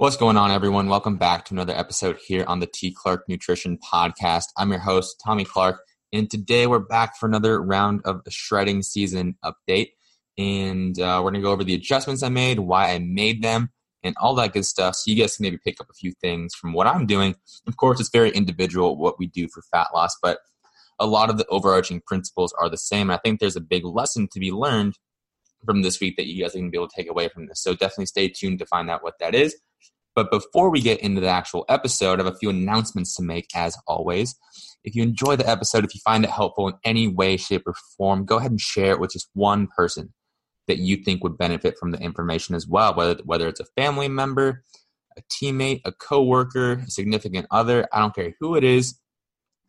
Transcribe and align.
What's 0.00 0.16
going 0.16 0.38
on, 0.38 0.50
everyone? 0.50 0.88
Welcome 0.88 1.18
back 1.18 1.44
to 1.44 1.54
another 1.54 1.74
episode 1.76 2.16
here 2.26 2.42
on 2.48 2.60
the 2.60 2.66
T. 2.66 2.90
Clark 2.90 3.28
Nutrition 3.28 3.76
Podcast. 3.76 4.44
I'm 4.56 4.70
your 4.70 4.78
host, 4.78 5.20
Tommy 5.22 5.44
Clark, 5.44 5.82
and 6.10 6.30
today 6.30 6.66
we're 6.66 6.78
back 6.78 7.18
for 7.18 7.26
another 7.26 7.60
round 7.60 8.00
of 8.06 8.24
the 8.24 8.30
shredding 8.30 8.82
season 8.82 9.36
update. 9.44 9.88
And 10.38 10.98
uh, 10.98 11.20
we're 11.22 11.32
going 11.32 11.34
to 11.34 11.42
go 11.42 11.52
over 11.52 11.64
the 11.64 11.74
adjustments 11.74 12.22
I 12.22 12.30
made, 12.30 12.60
why 12.60 12.94
I 12.94 12.98
made 12.98 13.42
them, 13.42 13.72
and 14.02 14.14
all 14.18 14.34
that 14.36 14.54
good 14.54 14.64
stuff. 14.64 14.94
So 14.96 15.10
you 15.10 15.18
guys 15.18 15.36
can 15.36 15.42
maybe 15.42 15.58
pick 15.62 15.82
up 15.82 15.90
a 15.90 15.94
few 15.94 16.12
things 16.22 16.54
from 16.54 16.72
what 16.72 16.86
I'm 16.86 17.04
doing. 17.04 17.34
Of 17.66 17.76
course, 17.76 18.00
it's 18.00 18.08
very 18.08 18.30
individual 18.30 18.96
what 18.96 19.18
we 19.18 19.26
do 19.26 19.48
for 19.48 19.60
fat 19.70 19.88
loss, 19.92 20.16
but 20.22 20.38
a 20.98 21.06
lot 21.06 21.28
of 21.28 21.36
the 21.36 21.46
overarching 21.48 22.00
principles 22.06 22.54
are 22.58 22.70
the 22.70 22.78
same. 22.78 23.10
I 23.10 23.18
think 23.18 23.38
there's 23.38 23.54
a 23.54 23.60
big 23.60 23.84
lesson 23.84 24.28
to 24.32 24.40
be 24.40 24.50
learned 24.50 24.94
from 25.66 25.82
this 25.82 26.00
week 26.00 26.16
that 26.16 26.26
you 26.26 26.42
guys 26.42 26.54
are 26.54 26.58
going 26.58 26.68
to 26.68 26.70
be 26.70 26.78
able 26.78 26.88
to 26.88 26.96
take 26.96 27.10
away 27.10 27.28
from 27.28 27.48
this. 27.48 27.62
So 27.62 27.74
definitely 27.74 28.06
stay 28.06 28.28
tuned 28.28 28.60
to 28.60 28.66
find 28.66 28.88
out 28.88 29.04
what 29.04 29.18
that 29.20 29.34
is. 29.34 29.54
But 30.14 30.30
before 30.30 30.70
we 30.70 30.80
get 30.80 31.00
into 31.00 31.20
the 31.20 31.28
actual 31.28 31.64
episode, 31.68 32.20
I 32.20 32.24
have 32.24 32.34
a 32.34 32.38
few 32.38 32.50
announcements 32.50 33.14
to 33.16 33.22
make 33.22 33.48
as 33.54 33.76
always. 33.86 34.34
If 34.82 34.94
you 34.94 35.02
enjoy 35.02 35.36
the 35.36 35.48
episode, 35.48 35.84
if 35.84 35.94
you 35.94 36.00
find 36.04 36.24
it 36.24 36.30
helpful 36.30 36.68
in 36.68 36.74
any 36.84 37.06
way, 37.06 37.36
shape, 37.36 37.62
or 37.66 37.74
form, 37.96 38.24
go 38.24 38.38
ahead 38.38 38.50
and 38.50 38.60
share 38.60 38.92
it 38.92 39.00
with 39.00 39.12
just 39.12 39.28
one 39.34 39.68
person 39.76 40.12
that 40.66 40.78
you 40.78 40.96
think 40.96 41.22
would 41.22 41.38
benefit 41.38 41.76
from 41.78 41.90
the 41.90 41.98
information 41.98 42.54
as 42.54 42.66
well, 42.66 42.94
whether, 42.94 43.20
whether 43.24 43.48
it's 43.48 43.60
a 43.60 43.66
family 43.76 44.08
member, 44.08 44.62
a 45.16 45.22
teammate, 45.22 45.80
a 45.84 45.92
coworker, 45.92 46.72
a 46.72 46.90
significant 46.90 47.46
other, 47.50 47.88
I 47.92 48.00
don't 48.00 48.14
care 48.14 48.34
who 48.40 48.54
it 48.56 48.64
is. 48.64 48.98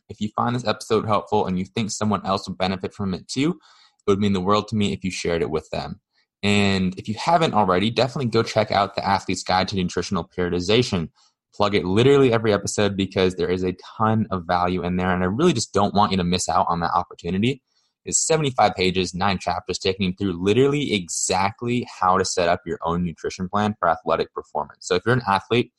If 0.10 0.22
you 0.22 0.30
find 0.36 0.56
this 0.56 0.68
episode 0.68 1.06
helpful 1.06 1.46
and 1.46 1.58
you 1.58 1.66
think 1.66 1.92
someone 1.92 2.26
else 2.26 2.48
would 2.48 2.58
benefit 2.58 2.94
from 2.94 3.14
it 3.14 3.28
too, 3.28 3.52
it 3.52 4.10
would 4.10 4.20
mean 4.20 4.34
the 4.34 4.42
world 4.42 4.68
to 4.70 4.76
me 4.76 4.94
if 4.94 5.04
you 5.04 5.12
shared 5.12 5.42
it 5.42 5.50
with 5.50 5.70
them. 5.72 6.02
And 6.44 6.98
if 6.98 7.08
you 7.08 7.16
haven't 7.16 7.54
already, 7.54 7.92
definitely 7.92 8.32
go 8.32 8.44
check 8.44 8.72
out 8.72 8.96
the 8.96 9.06
Athlete's 9.06 9.44
Guide 9.44 9.68
to 9.70 9.76
Nutritional 9.76 10.28
Periodization. 10.36 11.10
Plug 11.54 11.76
it 11.76 11.86
literally 11.86 12.34
every 12.34 12.54
episode 12.54 12.98
because 12.98 13.36
there 13.36 13.50
is 13.50 13.64
a 13.64 13.76
ton 13.98 14.26
of 14.32 14.46
value 14.48 14.84
in 14.84 14.96
there. 14.96 15.12
And 15.12 15.24
I 15.24 15.28
really 15.28 15.54
just 15.54 15.74
don't 15.74 15.94
want 15.94 16.12
you 16.12 16.18
to 16.18 16.24
miss 16.24 16.50
out 16.50 16.66
on 16.70 16.80
that 16.80 16.92
opportunity. 16.94 17.62
It's 18.04 18.26
75 18.26 18.74
pages, 18.74 19.14
nine 19.14 19.38
chapters, 19.38 19.78
taking 19.78 20.08
you 20.08 20.14
through 20.14 20.44
literally 20.44 20.94
exactly 20.94 21.88
how 22.00 22.18
to 22.18 22.26
set 22.26 22.50
up 22.50 22.62
your 22.66 22.80
own 22.84 23.04
nutrition 23.04 23.48
plan 23.48 23.76
for 23.80 23.88
athletic 23.88 24.34
performance. 24.34 24.88
So 24.88 24.96
if 24.96 25.04
you're 25.06 25.14
an 25.14 25.22
athlete, 25.28 25.72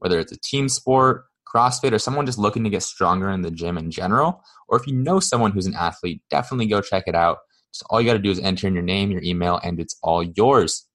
whether 0.00 0.18
it's 0.18 0.32
a 0.32 0.38
team 0.38 0.68
sport, 0.68 1.24
CrossFit, 1.48 1.92
or 1.92 1.98
someone 1.98 2.26
just 2.26 2.38
looking 2.38 2.64
to 2.64 2.70
get 2.70 2.82
stronger 2.82 3.30
in 3.30 3.42
the 3.42 3.50
gym 3.50 3.78
in 3.78 3.90
general, 3.90 4.42
or 4.68 4.78
if 4.78 4.86
you 4.86 4.94
know 4.94 5.18
someone 5.18 5.52
who's 5.52 5.66
an 5.66 5.74
athlete, 5.74 6.22
definitely 6.30 6.66
go 6.66 6.80
check 6.80 7.04
it 7.06 7.14
out. 7.14 7.38
So 7.72 7.86
all 7.88 8.00
you 8.00 8.06
got 8.06 8.14
to 8.14 8.18
do 8.18 8.30
is 8.30 8.40
enter 8.40 8.66
in 8.66 8.74
your 8.74 8.82
name, 8.82 9.10
your 9.10 9.22
email, 9.22 9.60
and 9.62 9.78
it's 9.78 9.96
all 10.02 10.22
yours. 10.22 10.86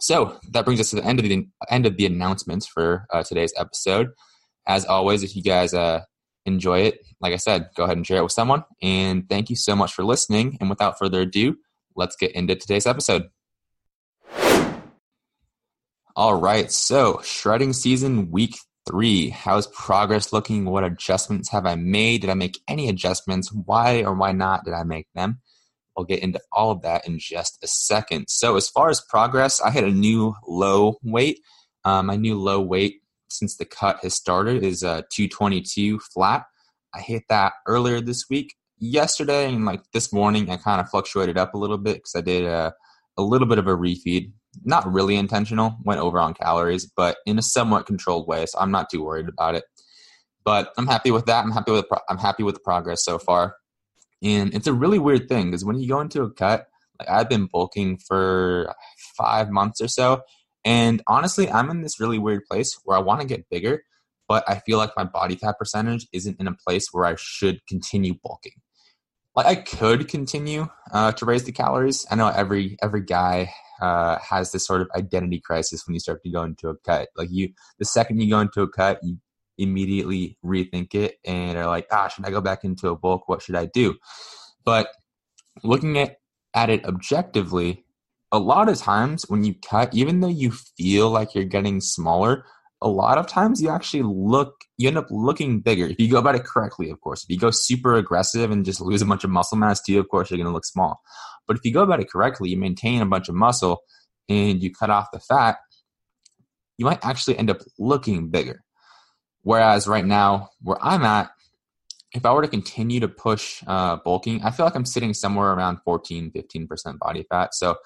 So 0.00 0.38
that 0.50 0.64
brings 0.64 0.80
us 0.80 0.90
to 0.90 0.96
the 0.96 1.04
end 1.04 1.18
of 1.18 1.24
the 1.28 1.46
end 1.70 1.86
of 1.86 1.96
the 1.96 2.06
announcements 2.06 2.66
for 2.66 3.06
uh, 3.12 3.22
today's 3.22 3.52
episode. 3.56 4.10
As 4.66 4.84
always, 4.84 5.22
if 5.22 5.34
you 5.34 5.42
guys 5.42 5.74
uh, 5.74 6.02
enjoy 6.44 6.80
it, 6.80 7.00
like 7.20 7.32
I 7.32 7.36
said, 7.36 7.70
go 7.76 7.84
ahead 7.84 7.96
and 7.96 8.06
share 8.06 8.18
it 8.18 8.22
with 8.22 8.32
someone. 8.32 8.64
And 8.82 9.28
thank 9.28 9.50
you 9.50 9.56
so 9.56 9.74
much 9.74 9.92
for 9.92 10.04
listening. 10.04 10.58
And 10.60 10.70
without 10.70 10.98
further 10.98 11.22
ado, 11.22 11.56
let's 11.96 12.16
get 12.16 12.32
into 12.32 12.54
today's 12.54 12.86
episode. 12.86 13.28
All 16.14 16.34
right, 16.34 16.70
so 16.70 17.20
shredding 17.22 17.72
season 17.72 18.32
week 18.32 18.56
three. 18.88 19.30
How's 19.30 19.68
progress 19.68 20.32
looking? 20.32 20.64
What 20.64 20.82
adjustments 20.82 21.50
have 21.50 21.64
I 21.64 21.76
made? 21.76 22.22
Did 22.22 22.30
I 22.30 22.34
make 22.34 22.58
any 22.66 22.88
adjustments? 22.88 23.52
Why 23.52 24.02
or 24.02 24.14
why 24.14 24.32
not 24.32 24.64
did 24.64 24.74
I 24.74 24.82
make 24.82 25.06
them? 25.14 25.40
I'll 25.98 26.04
get 26.04 26.22
into 26.22 26.40
all 26.52 26.70
of 26.70 26.82
that 26.82 27.06
in 27.08 27.18
just 27.18 27.58
a 27.62 27.66
second. 27.66 28.26
So, 28.28 28.56
as 28.56 28.68
far 28.68 28.88
as 28.88 29.00
progress, 29.00 29.60
I 29.60 29.72
hit 29.72 29.82
a 29.82 29.90
new 29.90 30.34
low 30.46 30.98
weight. 31.02 31.40
Um, 31.84 32.06
my 32.06 32.16
new 32.16 32.38
low 32.38 32.60
weight 32.60 33.00
since 33.28 33.56
the 33.56 33.64
cut 33.64 33.98
has 34.02 34.14
started 34.14 34.62
is 34.62 34.84
uh, 34.84 35.02
222 35.12 35.98
flat. 35.98 36.44
I 36.94 37.00
hit 37.00 37.24
that 37.28 37.54
earlier 37.66 38.00
this 38.00 38.24
week. 38.30 38.54
Yesterday 38.78 39.52
and 39.52 39.64
like 39.64 39.82
this 39.92 40.12
morning, 40.12 40.48
I 40.48 40.56
kind 40.56 40.80
of 40.80 40.88
fluctuated 40.88 41.36
up 41.36 41.54
a 41.54 41.58
little 41.58 41.78
bit 41.78 41.96
because 41.96 42.14
I 42.14 42.20
did 42.20 42.44
a, 42.44 42.72
a 43.16 43.22
little 43.22 43.48
bit 43.48 43.58
of 43.58 43.66
a 43.66 43.76
refeed. 43.76 44.30
Not 44.64 44.90
really 44.90 45.16
intentional, 45.16 45.76
went 45.84 46.00
over 46.00 46.20
on 46.20 46.32
calories, 46.32 46.86
but 46.86 47.16
in 47.26 47.38
a 47.38 47.42
somewhat 47.42 47.86
controlled 47.86 48.28
way. 48.28 48.46
So 48.46 48.58
I'm 48.60 48.70
not 48.70 48.88
too 48.88 49.02
worried 49.02 49.28
about 49.28 49.56
it. 49.56 49.64
But 50.44 50.72
I'm 50.78 50.86
happy 50.86 51.10
with 51.10 51.26
that. 51.26 51.44
I'm 51.44 51.50
happy 51.50 51.72
with 51.72 51.86
I'm 52.08 52.18
happy 52.18 52.44
with 52.44 52.54
the 52.54 52.60
progress 52.60 53.04
so 53.04 53.18
far. 53.18 53.56
And 54.22 54.54
it's 54.54 54.66
a 54.66 54.72
really 54.72 54.98
weird 54.98 55.28
thing 55.28 55.46
because 55.46 55.64
when 55.64 55.78
you 55.78 55.88
go 55.88 56.00
into 56.00 56.22
a 56.22 56.30
cut, 56.30 56.66
like 56.98 57.08
I've 57.08 57.28
been 57.28 57.46
bulking 57.46 57.98
for 57.98 58.74
five 59.16 59.50
months 59.50 59.80
or 59.80 59.88
so. 59.88 60.22
And 60.64 61.02
honestly, 61.06 61.48
I'm 61.48 61.70
in 61.70 61.82
this 61.82 62.00
really 62.00 62.18
weird 62.18 62.42
place 62.50 62.78
where 62.84 62.96
I 62.96 63.00
want 63.00 63.20
to 63.20 63.26
get 63.26 63.48
bigger, 63.48 63.82
but 64.28 64.44
I 64.48 64.56
feel 64.56 64.78
like 64.78 64.90
my 64.96 65.04
body 65.04 65.36
fat 65.36 65.58
percentage 65.58 66.06
isn't 66.12 66.40
in 66.40 66.48
a 66.48 66.54
place 66.54 66.88
where 66.92 67.06
I 67.06 67.14
should 67.16 67.64
continue 67.66 68.14
bulking. 68.22 68.60
Like 69.36 69.46
I 69.46 69.54
could 69.54 70.08
continue 70.08 70.68
uh, 70.92 71.12
to 71.12 71.24
raise 71.24 71.44
the 71.44 71.52
calories. 71.52 72.04
I 72.10 72.16
know 72.16 72.26
every 72.26 72.76
every 72.82 73.02
guy 73.02 73.52
uh, 73.80 74.18
has 74.18 74.50
this 74.50 74.66
sort 74.66 74.80
of 74.80 74.88
identity 74.96 75.38
crisis 75.38 75.86
when 75.86 75.94
you 75.94 76.00
start 76.00 76.22
to 76.24 76.30
go 76.30 76.42
into 76.42 76.68
a 76.68 76.76
cut. 76.76 77.08
Like 77.16 77.28
you, 77.30 77.50
the 77.78 77.84
second 77.84 78.20
you 78.20 78.30
go 78.30 78.40
into 78.40 78.62
a 78.62 78.68
cut, 78.68 78.98
you 79.04 79.18
immediately 79.58 80.38
rethink 80.44 80.94
it 80.94 81.18
and 81.24 81.58
are 81.58 81.66
like, 81.66 81.86
ah, 81.90 82.08
should 82.08 82.24
I 82.24 82.30
go 82.30 82.40
back 82.40 82.64
into 82.64 82.88
a 82.88 82.96
bulk? 82.96 83.28
What 83.28 83.42
should 83.42 83.56
I 83.56 83.66
do? 83.66 83.96
But 84.64 84.88
looking 85.62 85.98
at, 85.98 86.18
at 86.54 86.70
it 86.70 86.84
objectively, 86.84 87.84
a 88.30 88.38
lot 88.38 88.68
of 88.68 88.78
times 88.78 89.24
when 89.28 89.44
you 89.44 89.54
cut, 89.54 89.94
even 89.94 90.20
though 90.20 90.28
you 90.28 90.52
feel 90.76 91.10
like 91.10 91.34
you're 91.34 91.44
getting 91.44 91.80
smaller, 91.80 92.44
a 92.80 92.88
lot 92.88 93.18
of 93.18 93.26
times 93.26 93.60
you 93.60 93.70
actually 93.70 94.02
look, 94.04 94.54
you 94.76 94.88
end 94.88 94.98
up 94.98 95.08
looking 95.10 95.60
bigger. 95.60 95.86
If 95.86 95.98
you 95.98 96.10
go 96.10 96.18
about 96.18 96.36
it 96.36 96.44
correctly, 96.44 96.90
of 96.90 97.00
course. 97.00 97.24
If 97.24 97.30
you 97.30 97.38
go 97.38 97.50
super 97.50 97.96
aggressive 97.96 98.50
and 98.50 98.64
just 98.64 98.80
lose 98.80 99.02
a 99.02 99.06
bunch 99.06 99.24
of 99.24 99.30
muscle 99.30 99.58
mass 99.58 99.82
too, 99.82 99.98
of 99.98 100.08
course, 100.08 100.30
you're 100.30 100.38
going 100.38 100.46
to 100.46 100.52
look 100.52 100.64
small. 100.64 101.00
But 101.46 101.56
if 101.56 101.64
you 101.64 101.72
go 101.72 101.82
about 101.82 102.00
it 102.00 102.10
correctly, 102.10 102.50
you 102.50 102.56
maintain 102.56 103.02
a 103.02 103.06
bunch 103.06 103.28
of 103.28 103.34
muscle 103.34 103.80
and 104.28 104.62
you 104.62 104.72
cut 104.72 104.90
off 104.90 105.08
the 105.12 105.18
fat, 105.18 105.56
you 106.76 106.84
might 106.84 107.04
actually 107.04 107.38
end 107.38 107.50
up 107.50 107.58
looking 107.78 108.30
bigger. 108.30 108.62
Whereas 109.42 109.86
right 109.88 110.04
now, 110.04 110.50
where 110.62 110.78
I'm 110.80 111.02
at, 111.04 111.30
if 112.12 112.24
I 112.24 112.32
were 112.32 112.42
to 112.42 112.48
continue 112.48 113.00
to 113.00 113.08
push 113.08 113.62
uh, 113.66 113.96
bulking, 113.96 114.42
I 114.42 114.50
feel 114.50 114.64
like 114.66 114.74
I'm 114.74 114.86
sitting 114.86 115.14
somewhere 115.14 115.52
around 115.52 115.78
14, 115.84 116.32
15% 116.32 116.98
body 116.98 117.24
fat. 117.28 117.54
So 117.54 117.76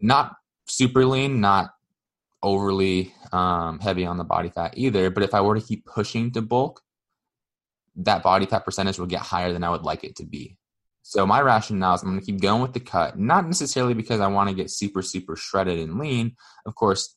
not 0.00 0.36
super 0.66 1.04
lean, 1.04 1.40
not 1.40 1.70
overly 2.42 3.14
um, 3.32 3.78
heavy 3.80 4.06
on 4.06 4.16
the 4.16 4.24
body 4.24 4.48
fat 4.48 4.74
either. 4.76 5.10
But 5.10 5.22
if 5.22 5.34
I 5.34 5.40
were 5.42 5.54
to 5.54 5.66
keep 5.66 5.84
pushing 5.84 6.32
to 6.32 6.42
bulk, 6.42 6.80
that 7.96 8.22
body 8.22 8.46
fat 8.46 8.64
percentage 8.64 8.98
will 8.98 9.06
get 9.06 9.20
higher 9.20 9.52
than 9.52 9.64
I 9.64 9.70
would 9.70 9.82
like 9.82 10.04
it 10.04 10.16
to 10.16 10.24
be. 10.24 10.56
So 11.02 11.26
my 11.26 11.40
rationale 11.40 11.94
is 11.94 12.02
I'm 12.02 12.10
going 12.10 12.20
to 12.20 12.26
keep 12.26 12.40
going 12.40 12.62
with 12.62 12.72
the 12.72 12.80
cut, 12.80 13.18
not 13.18 13.46
necessarily 13.46 13.94
because 13.94 14.20
I 14.20 14.28
want 14.28 14.48
to 14.48 14.54
get 14.54 14.70
super, 14.70 15.02
super 15.02 15.34
shredded 15.34 15.78
and 15.78 15.98
lean. 15.98 16.36
Of 16.66 16.74
course, 16.74 17.16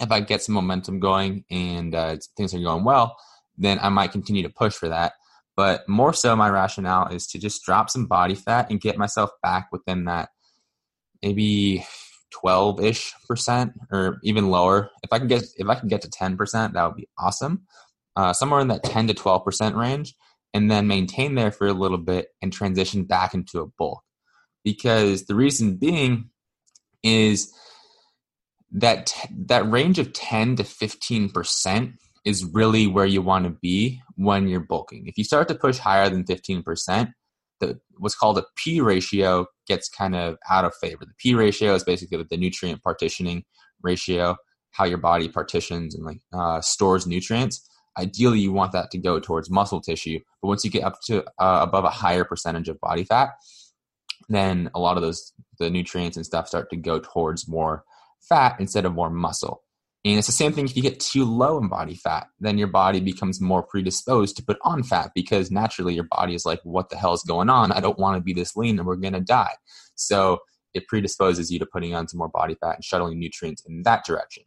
if 0.00 0.10
I 0.10 0.20
get 0.20 0.42
some 0.42 0.54
momentum 0.54 1.00
going 1.00 1.44
and 1.50 1.94
uh, 1.94 2.16
things 2.36 2.54
are 2.54 2.60
going 2.60 2.84
well, 2.84 3.16
then 3.56 3.78
I 3.80 3.88
might 3.88 4.12
continue 4.12 4.42
to 4.42 4.50
push 4.50 4.74
for 4.74 4.88
that. 4.88 5.14
But 5.56 5.88
more 5.88 6.12
so, 6.12 6.36
my 6.36 6.50
rationale 6.50 7.08
is 7.08 7.26
to 7.28 7.38
just 7.38 7.64
drop 7.64 7.88
some 7.88 8.06
body 8.06 8.34
fat 8.34 8.70
and 8.70 8.80
get 8.80 8.98
myself 8.98 9.30
back 9.42 9.68
within 9.72 10.04
that 10.04 10.28
maybe 11.22 11.84
12 12.32 12.80
ish 12.84 13.14
percent 13.26 13.72
or 13.90 14.18
even 14.22 14.50
lower. 14.50 14.90
If 15.02 15.12
I 15.12 15.18
can 15.18 15.28
get 15.28 15.44
if 15.56 15.66
I 15.68 15.74
can 15.74 15.88
get 15.88 16.02
to 16.02 16.10
10 16.10 16.36
percent, 16.36 16.74
that 16.74 16.84
would 16.86 16.96
be 16.96 17.08
awesome. 17.18 17.62
Uh, 18.14 18.32
somewhere 18.32 18.60
in 18.60 18.68
that 18.68 18.84
10 18.84 19.08
to 19.08 19.14
12 19.14 19.44
percent 19.44 19.76
range, 19.76 20.14
and 20.52 20.70
then 20.70 20.86
maintain 20.86 21.34
there 21.34 21.50
for 21.50 21.66
a 21.66 21.72
little 21.72 21.98
bit 21.98 22.28
and 22.42 22.52
transition 22.52 23.04
back 23.04 23.32
into 23.32 23.60
a 23.60 23.66
bulk. 23.78 24.02
Because 24.62 25.24
the 25.24 25.34
reason 25.34 25.76
being 25.76 26.30
is 27.02 27.52
that 28.72 29.14
that 29.46 29.70
range 29.70 29.98
of 29.98 30.12
10 30.12 30.56
to 30.56 30.62
15% 30.62 31.94
is 32.24 32.44
really 32.44 32.86
where 32.86 33.06
you 33.06 33.22
want 33.22 33.44
to 33.44 33.50
be 33.50 34.00
when 34.16 34.48
you're 34.48 34.60
bulking. 34.60 35.06
If 35.06 35.16
you 35.16 35.24
start 35.24 35.48
to 35.48 35.54
push 35.54 35.78
higher 35.78 36.08
than 36.08 36.24
15%, 36.24 37.12
the 37.60 37.78
what's 37.98 38.16
called 38.16 38.38
a 38.38 38.44
P 38.56 38.80
ratio 38.80 39.46
gets 39.66 39.88
kind 39.88 40.14
of 40.14 40.36
out 40.50 40.64
of 40.64 40.74
favor. 40.74 41.04
The 41.04 41.14
P 41.18 41.34
ratio 41.34 41.74
is 41.74 41.84
basically 41.84 42.22
the 42.28 42.36
nutrient 42.36 42.82
partitioning 42.82 43.44
ratio, 43.82 44.36
how 44.72 44.84
your 44.84 44.98
body 44.98 45.28
partitions 45.28 45.94
and 45.94 46.04
like 46.04 46.20
uh, 46.32 46.60
stores 46.60 47.06
nutrients. 47.06 47.66
Ideally, 47.98 48.40
you 48.40 48.52
want 48.52 48.72
that 48.72 48.90
to 48.90 48.98
go 48.98 49.18
towards 49.18 49.48
muscle 49.48 49.80
tissue, 49.80 50.18
but 50.42 50.48
once 50.48 50.64
you 50.64 50.70
get 50.70 50.84
up 50.84 50.98
to 51.06 51.22
uh, 51.38 51.60
above 51.62 51.84
a 51.84 51.90
higher 51.90 52.24
percentage 52.24 52.68
of 52.68 52.78
body 52.80 53.04
fat, 53.04 53.30
then 54.28 54.70
a 54.74 54.80
lot 54.80 54.96
of 54.96 55.02
those 55.02 55.32
the 55.58 55.70
nutrients 55.70 56.16
and 56.16 56.26
stuff 56.26 56.48
start 56.48 56.68
to 56.70 56.76
go 56.76 56.98
towards 56.98 57.48
more 57.48 57.84
fat 58.20 58.56
instead 58.58 58.84
of 58.84 58.94
more 58.94 59.10
muscle. 59.10 59.62
And 60.04 60.18
it's 60.18 60.28
the 60.28 60.32
same 60.32 60.52
thing 60.52 60.66
if 60.66 60.76
you 60.76 60.82
get 60.82 61.00
too 61.00 61.24
low 61.24 61.58
in 61.58 61.68
body 61.68 61.96
fat, 61.96 62.28
then 62.38 62.58
your 62.58 62.68
body 62.68 63.00
becomes 63.00 63.40
more 63.40 63.64
predisposed 63.64 64.36
to 64.36 64.44
put 64.44 64.58
on 64.62 64.84
fat 64.84 65.10
because 65.16 65.50
naturally 65.50 65.94
your 65.94 66.06
body 66.08 66.34
is 66.34 66.46
like, 66.46 66.60
what 66.62 66.90
the 66.90 66.96
hell 66.96 67.12
is 67.12 67.24
going 67.26 67.50
on? 67.50 67.72
I 67.72 67.80
don't 67.80 67.98
want 67.98 68.16
to 68.16 68.22
be 68.22 68.32
this 68.32 68.54
lean 68.54 68.78
and 68.78 68.86
we're 68.86 68.94
going 68.94 69.14
to 69.14 69.20
die. 69.20 69.54
So 69.96 70.38
it 70.74 70.86
predisposes 70.86 71.50
you 71.50 71.58
to 71.58 71.66
putting 71.66 71.92
on 71.92 72.06
some 72.06 72.18
more 72.18 72.28
body 72.28 72.54
fat 72.60 72.76
and 72.76 72.84
shuttling 72.84 73.18
nutrients 73.18 73.64
in 73.66 73.82
that 73.82 74.04
direction. 74.04 74.44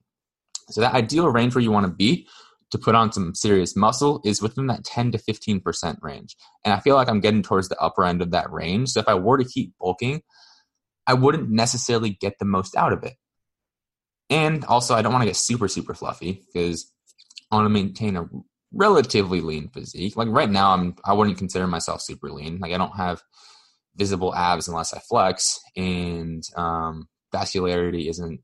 So 0.69 0.79
that 0.79 0.93
ideal 0.93 1.27
range 1.27 1.55
where 1.55 1.63
you 1.63 1.71
want 1.71 1.87
to 1.87 1.91
be 1.91 2.27
to 2.71 2.77
put 2.77 2.95
on 2.95 3.11
some 3.11 3.33
serious 3.33 3.75
muscle 3.75 4.21
is 4.23 4.41
within 4.41 4.67
that 4.67 4.83
10 4.85 5.11
to 5.11 5.17
15% 5.17 5.97
range. 6.01 6.37
And 6.63 6.73
I 6.73 6.79
feel 6.79 6.95
like 6.95 7.09
I'm 7.09 7.19
getting 7.19 7.41
towards 7.41 7.67
the 7.67 7.79
upper 7.79 8.05
end 8.05 8.21
of 8.21 8.31
that 8.31 8.51
range. 8.51 8.89
So 8.89 8.99
if 8.99 9.07
I 9.07 9.15
were 9.15 9.37
to 9.37 9.43
keep 9.43 9.73
bulking, 9.79 10.21
I 11.07 11.15
wouldn't 11.15 11.49
necessarily 11.49 12.11
get 12.11 12.37
the 12.39 12.45
most 12.45 12.75
out 12.75 12.93
of 12.93 13.03
it. 13.03 13.15
And 14.29 14.63
also, 14.65 14.95
I 14.95 15.01
don't 15.01 15.11
want 15.11 15.23
to 15.23 15.29
get 15.29 15.35
super, 15.35 15.67
super 15.67 15.93
fluffy 15.93 16.43
because 16.53 16.91
I 17.51 17.55
want 17.55 17.65
to 17.65 17.69
maintain 17.69 18.15
a 18.15 18.29
relatively 18.71 19.41
lean 19.41 19.69
physique. 19.69 20.15
Like 20.15 20.27
right 20.29 20.49
now, 20.49 20.71
I'm 20.71 20.95
I 21.05 21.13
wouldn't 21.13 21.37
consider 21.37 21.67
myself 21.67 22.01
super 22.01 22.29
lean. 22.31 22.59
Like 22.59 22.73
I 22.73 22.77
don't 22.77 22.95
have 22.95 23.21
visible 23.95 24.33
abs 24.35 24.67
unless 24.67 24.93
I 24.93 24.99
flex, 24.99 25.59
and 25.75 26.43
um, 26.55 27.07
vascularity 27.33 28.09
isn't 28.09 28.41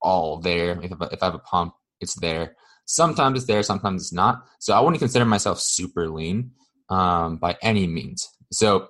all 0.00 0.38
there. 0.38 0.80
If 0.82 0.92
if 0.92 1.22
I 1.22 1.26
have 1.26 1.34
a 1.34 1.40
pump, 1.40 1.74
it's 2.00 2.14
there. 2.14 2.56
Sometimes 2.84 3.38
it's 3.38 3.46
there, 3.46 3.62
sometimes 3.62 4.02
it's 4.02 4.12
not. 4.12 4.44
So 4.60 4.72
I 4.72 4.80
wouldn't 4.80 5.00
consider 5.00 5.26
myself 5.26 5.60
super 5.60 6.08
lean 6.08 6.52
um, 6.88 7.36
by 7.36 7.56
any 7.60 7.86
means. 7.86 8.30
So 8.50 8.88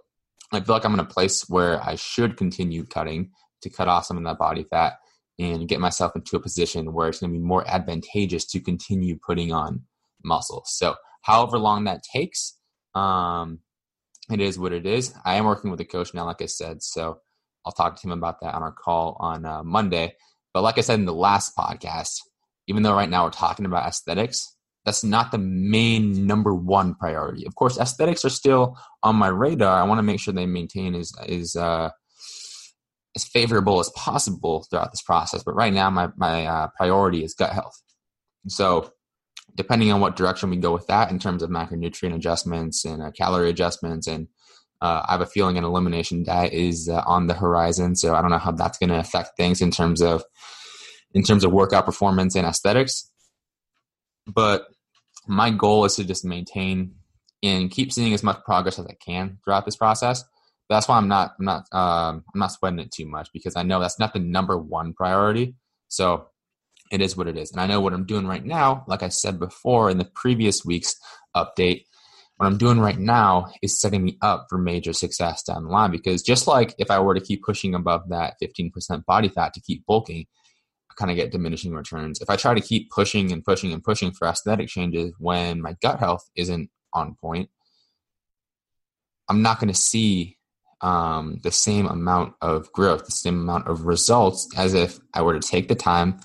I 0.53 0.61
feel 0.61 0.75
like 0.75 0.85
I'm 0.85 0.95
in 0.95 1.01
a 1.01 1.05
place 1.05 1.49
where 1.49 1.83
I 1.83 1.97
should 1.97 2.37
continue 2.37 2.85
cutting 2.87 3.33
to 3.63 3.71
cut 3.71 3.89
off 3.89 4.07
some 4.07 4.17
of 4.17 4.25
that 4.25 4.39
body 4.39 4.63
fat 4.63 4.95
and 5.39 5.69
get 5.69 5.81
myself 5.81 6.13
into 6.17 6.37
a 6.37 6.41
position 6.41 6.93
where 6.93 7.09
it's 7.09 7.21
going 7.21 7.33
to 7.33 7.39
be 7.39 7.45
more 7.45 7.69
advantageous 7.69 8.45
to 8.47 8.61
continue 8.61 9.19
putting 9.25 9.53
on 9.53 9.83
muscle. 10.25 10.63
So, 10.67 10.97
however 11.23 11.59
long 11.59 11.85
that 11.85 12.03
takes, 12.03 12.59
um, 12.95 13.61
it 14.31 14.41
is 14.41 14.59
what 14.59 14.73
it 14.73 14.87
is. 14.87 15.15
I 15.25 15.37
am 15.37 15.45
working 15.45 15.71
with 15.71 15.81
a 15.81 15.85
coach 15.85 16.13
now, 16.13 16.27
like 16.27 16.43
I 16.43 16.47
said, 16.47 16.83
so 16.83 17.21
I'll 17.65 17.73
talk 17.73 18.01
to 18.01 18.07
him 18.07 18.13
about 18.13 18.41
that 18.41 18.55
on 18.55 18.63
our 18.63 18.73
call 18.73 19.17
on 19.21 19.45
uh, 19.45 19.63
Monday. 19.63 20.15
But 20.53 20.63
like 20.63 20.79
I 20.79 20.83
said 20.83 20.99
in 20.99 21.05
the 21.05 21.15
last 21.15 21.57
podcast, 21.57 22.21
even 22.67 22.83
though 22.83 22.95
right 22.95 23.09
now 23.09 23.25
we're 23.25 23.31
talking 23.31 23.67
about 23.67 23.87
aesthetics, 23.87 24.57
that's 24.85 25.05
not 25.05 25.31
the 25.31 25.39
main 25.39 26.27
number 26.27 26.55
one 26.55 26.95
priority. 26.95 27.47
Of 27.47 27.55
course, 27.55 27.79
aesthetics 27.79 28.25
are 28.25 28.31
still 28.31 28.79
on 29.03 29.17
my 29.17 29.29
radar. 29.29 29.79
I 29.79 29.85
want 29.85 29.99
to 29.99 30.03
make 30.03 30.21
sure 30.21 30.33
they 30.33 30.47
maintain 30.47 30.95
is 30.95 31.15
is 31.27 31.57
uh, 31.57 31.91
as 33.19 33.25
favorable 33.25 33.81
as 33.81 33.91
possible 33.91 34.65
throughout 34.71 34.93
this 34.93 35.03
process. 35.03 35.43
But 35.43 35.55
right 35.55 35.73
now, 35.73 35.91
my 35.91 36.09
my 36.17 36.47
uh, 36.47 36.69
priority 36.77 37.25
is 37.25 37.35
gut 37.35 37.53
health. 37.53 37.81
So, 38.47 38.93
depending 39.57 39.93
on 39.93 40.01
what 40.01 40.17
direction 40.17 40.51
we 40.51 40.57
go 40.57 40.73
with 40.73 40.87
that 40.87 41.11
in 41.11 41.19
terms 41.19 41.43
of 41.43 41.51
macronutrient 41.51 42.15
adjustments 42.15 42.85
and 42.85 43.03
uh, 43.03 43.11
calorie 43.11 43.51
adjustments, 43.51 44.07
and 44.07 44.29
uh, 44.81 45.03
I 45.07 45.13
have 45.13 45.21
a 45.21 45.27
feeling 45.27 45.59
an 45.59 45.65
elimination 45.65 46.23
diet 46.23 46.53
is 46.53 46.89
uh, 46.89 47.03
on 47.07 47.27
the 47.27 47.35
horizon. 47.35 47.97
So 47.97 48.15
I 48.15 48.23
don't 48.23 48.31
know 48.31 48.39
how 48.39 48.53
that's 48.53 48.79
going 48.79 48.91
to 48.91 49.01
affect 49.01 49.37
things 49.37 49.61
in 49.61 49.71
terms 49.71 50.01
of 50.01 50.23
in 51.13 51.23
terms 51.23 51.43
of 51.43 51.53
workout 51.53 51.87
performance 51.87 52.37
and 52.37 52.47
aesthetics. 52.47 53.11
But 54.27 54.67
my 55.27 55.51
goal 55.51 55.85
is 55.85 55.97
to 55.97 56.05
just 56.05 56.25
maintain 56.25 56.95
and 57.43 57.71
keep 57.71 57.93
seeing 57.93 58.15
as 58.15 58.23
much 58.23 58.43
progress 58.45 58.79
as 58.79 58.87
I 58.87 58.95
can 59.05 59.39
throughout 59.45 59.65
this 59.65 59.77
process. 59.77 60.25
That's 60.69 60.89
why 60.89 60.97
I'm 60.97 61.09
not 61.09 61.35
I'm 61.39 61.45
not 61.45 61.67
um, 61.73 62.25
I'm 62.35 62.41
not 62.41 62.53
sweating 62.53 62.79
it 62.79 62.91
too 62.93 63.07
much 63.07 63.31
because 63.33 63.57
I 63.57 63.63
know 63.63 63.81
that's 63.81 63.99
not 63.99 64.13
the 64.13 64.21
number 64.21 64.59
one 64.59 64.93
priority. 64.93 65.55
So 65.89 66.29
it 66.91 67.01
is 67.01 67.17
what 67.17 67.29
it 67.29 67.37
is, 67.37 67.53
and 67.53 67.61
I 67.61 67.67
know 67.67 67.81
what 67.81 67.93
I'm 67.93 68.07
doing 68.07 68.27
right 68.27 68.45
now. 68.45 68.85
Like 68.87 69.03
I 69.03 69.09
said 69.09 69.39
before 69.39 69.91
in 69.91 69.99
the 69.99 70.05
previous 70.05 70.65
week's 70.65 70.95
update, 71.37 71.85
what 72.39 72.47
I'm 72.47 72.57
doing 72.57 72.79
right 72.79 72.99
now 72.99 73.49
is 73.63 73.81
setting 73.81 74.05
me 74.05 74.17
up 74.23 74.47
for 74.49 74.59
major 74.59 74.93
success 74.93 75.43
down 75.43 75.65
the 75.65 75.71
line. 75.71 75.91
Because 75.91 76.23
just 76.23 76.47
like 76.47 76.73
if 76.79 76.89
I 76.89 77.01
were 77.01 77.15
to 77.15 77.21
keep 77.21 77.43
pushing 77.43 77.75
above 77.75 78.09
that 78.11 78.35
15% 78.41 79.05
body 79.07 79.29
fat 79.29 79.55
to 79.55 79.61
keep 79.61 79.85
bulking, 79.87 80.25
I 80.89 80.95
kind 80.97 81.11
of 81.11 81.17
get 81.17 81.33
diminishing 81.33 81.75
returns. 81.75 82.21
If 82.21 82.31
I 82.31 82.37
try 82.37 82.55
to 82.55 82.61
keep 82.61 82.91
pushing 82.91 83.33
and 83.33 83.45
pushing 83.45 83.73
and 83.73 83.83
pushing 83.83 84.13
for 84.13 84.29
aesthetic 84.29 84.69
changes 84.69 85.13
when 85.19 85.61
my 85.61 85.75
gut 85.83 85.99
health 85.99 86.31
isn't 86.37 86.71
on 86.95 87.17
point, 87.21 87.51
I'm 89.29 89.43
not 89.43 89.59
going 89.59 89.73
to 89.73 89.79
see 89.79 90.38
um, 90.81 91.41
the 91.43 91.51
same 91.51 91.87
amount 91.87 92.35
of 92.41 92.73
growth, 92.73 93.07
the 93.07 93.13
same 93.13 93.41
amount 93.41 93.69
of 93.69 93.87
results 93.87 94.49
as 94.57 94.75
if 94.75 94.99
I 95.13 95.23
were 95.23 95.39
to 95.39 95.47
take 95.47 95.69
the 95.69 95.75
time, 95.75 96.21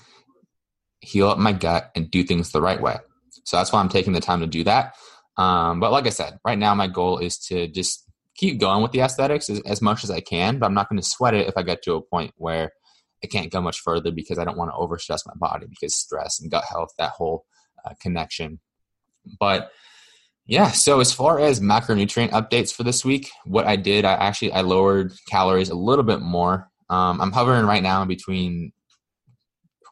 heal 1.00 1.28
up 1.28 1.38
my 1.38 1.52
gut, 1.52 1.90
and 1.94 2.10
do 2.10 2.22
things 2.22 2.52
the 2.52 2.62
right 2.62 2.80
way. 2.80 2.96
So 3.44 3.56
that's 3.56 3.72
why 3.72 3.80
I'm 3.80 3.88
taking 3.88 4.12
the 4.12 4.20
time 4.20 4.40
to 4.40 4.46
do 4.46 4.64
that. 4.64 4.94
Um, 5.36 5.80
but 5.80 5.90
like 5.92 6.06
I 6.06 6.10
said, 6.10 6.38
right 6.44 6.58
now 6.58 6.74
my 6.74 6.86
goal 6.86 7.18
is 7.18 7.38
to 7.46 7.66
just 7.66 8.08
keep 8.36 8.58
going 8.58 8.82
with 8.82 8.92
the 8.92 9.00
aesthetics 9.00 9.50
as, 9.50 9.60
as 9.60 9.82
much 9.82 10.04
as 10.04 10.10
I 10.10 10.20
can, 10.20 10.58
but 10.58 10.66
I'm 10.66 10.74
not 10.74 10.88
going 10.88 11.00
to 11.00 11.06
sweat 11.06 11.34
it 11.34 11.48
if 11.48 11.54
I 11.56 11.62
get 11.62 11.82
to 11.82 11.94
a 11.94 12.02
point 12.02 12.32
where 12.36 12.72
I 13.22 13.26
can't 13.26 13.50
go 13.50 13.60
much 13.60 13.80
further 13.80 14.10
because 14.10 14.38
I 14.38 14.44
don't 14.44 14.58
want 14.58 14.70
to 14.70 14.76
overstress 14.76 15.26
my 15.26 15.34
body 15.36 15.66
because 15.68 15.96
stress 15.96 16.40
and 16.40 16.50
gut 16.50 16.64
health, 16.68 16.90
that 16.98 17.10
whole 17.10 17.44
uh, 17.84 17.94
connection. 18.00 18.60
But 19.40 19.70
yeah, 20.46 20.70
so 20.70 21.00
as 21.00 21.12
far 21.12 21.40
as 21.40 21.60
macronutrient 21.60 22.30
updates 22.30 22.72
for 22.72 22.82
this 22.82 23.04
week, 23.04 23.30
what 23.44 23.66
I 23.66 23.76
did, 23.76 24.04
I 24.04 24.12
actually 24.14 24.52
I 24.52 24.60
lowered 24.60 25.12
calories 25.30 25.70
a 25.70 25.74
little 25.74 26.04
bit 26.04 26.20
more. 26.20 26.68
Um, 26.90 27.20
I'm 27.20 27.32
hovering 27.32 27.66
right 27.66 27.82
now 27.82 28.04
between 28.04 28.72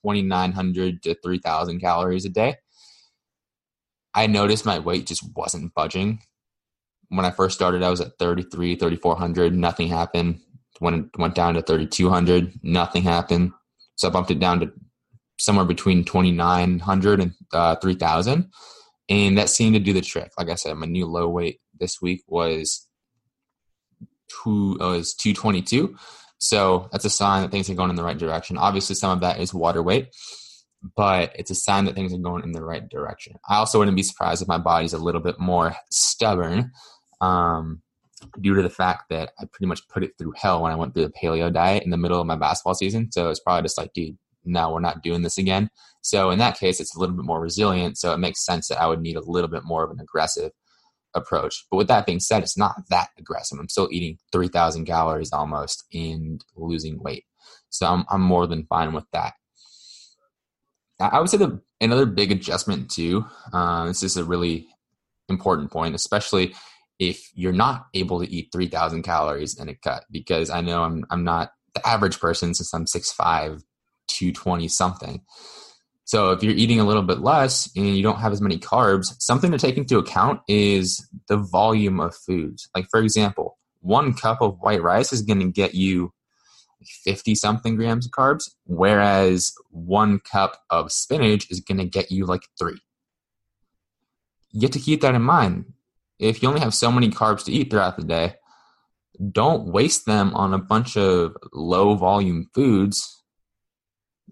2,900 0.05 1.03
to 1.05 1.17
3,000 1.23 1.81
calories 1.81 2.25
a 2.25 2.29
day. 2.29 2.57
I 4.15 4.27
noticed 4.27 4.67
my 4.67 4.79
weight 4.79 5.07
just 5.07 5.25
wasn't 5.35 5.73
budging. 5.75 6.21
When 7.09 7.25
I 7.25 7.31
first 7.31 7.55
started, 7.55 7.83
I 7.83 7.91
was 7.91 8.01
at 8.01 8.19
33, 8.19 8.77
3,400. 8.77 9.55
Nothing 9.55 9.89
happened 9.89 10.41
went 10.83 11.17
went 11.19 11.35
down 11.35 11.55
to 11.55 11.63
3200 11.63 12.53
nothing 12.63 13.03
happened 13.03 13.53
so 13.95 14.09
i 14.09 14.11
bumped 14.11 14.31
it 14.31 14.41
down 14.41 14.61
to 14.61 14.71
somewhere 15.39 15.65
between 15.65 16.05
2900 16.05 17.21
and 17.21 17.33
uh, 17.53 17.77
3000 17.77 18.51
and 19.13 19.37
that 19.39 19.51
seemed 19.51 19.75
to 19.75 19.81
do 19.81 19.93
the 19.93 20.01
trick. 20.01 20.31
Like 20.39 20.49
i 20.49 20.55
said 20.55 20.75
my 20.77 20.87
new 20.87 21.07
low 21.07 21.29
weight 21.29 21.61
this 21.79 22.01
week 22.01 22.23
was 22.27 22.89
two 24.29 24.79
uh, 24.81 24.97
was 24.97 25.15
222 25.15 25.97
so 26.39 26.89
that's 26.91 27.05
a 27.05 27.11
sign 27.11 27.43
that 27.43 27.53
things 27.53 27.71
are 27.71 27.75
going 27.75 27.91
in 27.91 27.97
the 27.97 28.03
right 28.03 28.19
direction. 28.19 28.57
Obviously 28.57 28.97
some 28.97 29.11
of 29.11 29.21
that 29.21 29.39
is 29.39 29.55
water 29.55 29.83
weight 29.83 30.09
but 30.97 31.33
it's 31.39 31.51
a 31.51 31.55
sign 31.55 31.85
that 31.85 31.95
things 31.95 32.13
are 32.13 32.19
going 32.19 32.43
in 32.43 32.53
the 32.53 32.65
right 32.65 32.89
direction. 32.89 33.37
I 33.49 33.57
also 33.57 33.79
wouldn't 33.79 33.97
be 33.97 34.03
surprised 34.03 34.43
if 34.43 34.49
my 34.49 34.59
body's 34.59 34.95
a 34.95 34.99
little 34.99 35.21
bit 35.21 35.39
more 35.39 35.77
stubborn 35.91 36.73
um, 37.21 37.83
due 38.41 38.55
to 38.55 38.63
the 38.63 38.71
fact 38.71 39.05
that 39.11 39.31
I 39.39 39.45
pretty 39.45 39.67
much 39.67 39.87
put 39.89 40.03
it 40.03 40.13
through 40.19 40.35
hell 40.37 40.63
when 40.63 40.73
I 40.73 40.77
went 40.77 40.95
through 40.95 41.07
the 41.07 41.13
paleo 41.13 41.53
diet 41.53 41.85
in 41.85 41.91
the 41.91 41.97
middle 41.97 42.21
of 42.21 42.27
my 42.27 42.37
basketball 42.37 42.75
season. 42.75 43.13
So 43.13 43.31
it's 43.31 43.41
probably 43.41 43.63
just 43.63 43.79
like, 43.79 43.93
dude, 43.93 44.19
no, 44.45 44.73
we're 44.73 44.81
not 44.81 45.03
doing 45.03 45.23
this 45.23 45.39
again. 45.39 45.71
So 46.01 46.31
in 46.31 46.39
that 46.39 46.59
case, 46.59 46.81
it's 46.81 46.95
a 46.95 46.99
little 46.99 47.15
bit 47.15 47.25
more 47.25 47.41
resilient. 47.41 47.99
So 47.99 48.13
it 48.13 48.19
makes 48.19 48.45
sense 48.45 48.69
that 48.69 48.81
I 48.81 48.87
would 48.87 49.01
need 49.01 49.17
a 49.17 49.25
little 49.25 49.49
bit 49.49 49.65
more 49.65 49.85
of 49.85 49.91
an 49.91 50.01
aggressive 50.01 50.53
approach. 51.15 51.67
But 51.71 51.77
with 51.77 51.89
that 51.89 52.07
being 52.07 52.21
said, 52.21 52.43
it's 52.43 52.59
not 52.59 52.75
that 52.91 53.09
aggressive. 53.19 53.59
I'm 53.59 53.69
still 53.69 53.89
eating 53.91 54.19
3,000 54.33 54.85
calories 54.85 55.33
almost 55.33 55.85
and 55.93 56.45
losing 56.57 57.03
weight. 57.03 57.25
So 57.71 57.87
I'm, 57.87 58.05
I'm 58.11 58.23
more 58.23 58.47
than 58.47 58.67
fine 58.67 58.93
with 58.93 59.05
that. 59.13 59.35
I 61.01 61.19
would 61.19 61.29
say 61.29 61.37
the 61.39 61.61
another 61.81 62.07
big 62.07 62.31
adjustment 62.31 62.89
too. 62.89 63.25
Uh, 63.53 63.87
this 63.87 64.05
is 64.05 64.17
a 64.17 64.25
really 64.25 64.69
important 65.29 65.73
point, 65.73 65.97
especially 65.97 66.55
if 67.03 67.31
you're 67.35 67.53
not 67.53 67.87
able 67.95 68.21
to 68.21 68.31
eat 68.31 68.51
3000 68.53 69.03
calories 69.03 69.59
in 69.59 69.69
a 69.69 69.75
cut 69.75 70.05
because 70.11 70.51
i 70.51 70.61
know 70.61 70.85
i'm, 70.85 71.05
I'm 71.11 71.25
not 71.25 71.51
the 71.75 71.87
average 71.87 72.21
person 72.21 72.55
since 72.55 72.73
i'm 72.73 72.85
6'5 72.85 73.63
220 74.09 74.69
something. 74.69 75.23
So 76.05 76.33
if 76.33 76.43
you're 76.43 76.55
eating 76.55 76.81
a 76.81 76.85
little 76.85 77.03
bit 77.03 77.21
less 77.21 77.71
and 77.77 77.97
you 77.97 78.03
don't 78.03 78.19
have 78.19 78.33
as 78.33 78.41
many 78.41 78.59
carbs 78.59 79.15
something 79.19 79.51
to 79.51 79.59
take 79.59 79.79
into 79.79 79.99
account 79.99 80.41
is 80.49 81.09
the 81.29 81.37
volume 81.37 82.01
of 82.01 82.15
foods. 82.15 82.69
Like 82.75 82.87
for 82.91 83.01
example 83.01 83.59
one 83.81 84.15
cup 84.15 84.41
of 84.41 84.59
white 84.61 84.83
rice 84.83 85.13
is 85.13 85.23
going 85.23 85.41
to 85.41 85.51
get 85.51 85.75
you 85.75 86.13
50 87.05 87.35
something 87.35 87.77
grams 87.77 88.07
of 88.07 88.13
carbs 88.13 88.51
whereas 88.65 89.53
one 89.71 90.21
cup 90.21 90.61
of 90.71 90.93
spinach 90.93 91.51
is 91.51 91.61
going 91.61 91.79
to 91.79 91.87
get 91.87 92.11
you 92.11 92.27
like 92.27 92.43
three. 92.59 92.79
You 94.51 94.63
have 94.63 94.73
to 94.73 94.79
keep 94.79 95.01
that 95.01 95.15
in 95.15 95.23
mind. 95.23 95.73
If 96.19 96.43
you 96.43 96.49
only 96.49 96.61
have 96.61 96.75
so 96.75 96.93
many 96.93 97.09
carbs 97.09 97.45
to 97.45 97.53
eat 97.53 97.71
throughout 97.71 97.97
the 97.97 98.05
day, 98.05 98.35
don't 99.31 99.67
waste 99.67 100.07
them 100.07 100.35
on 100.35 100.55
a 100.55 100.59
bunch 100.59 100.97
of 100.97 101.37
low 101.53 101.95
volume 101.95 102.49
foods. 102.55 103.22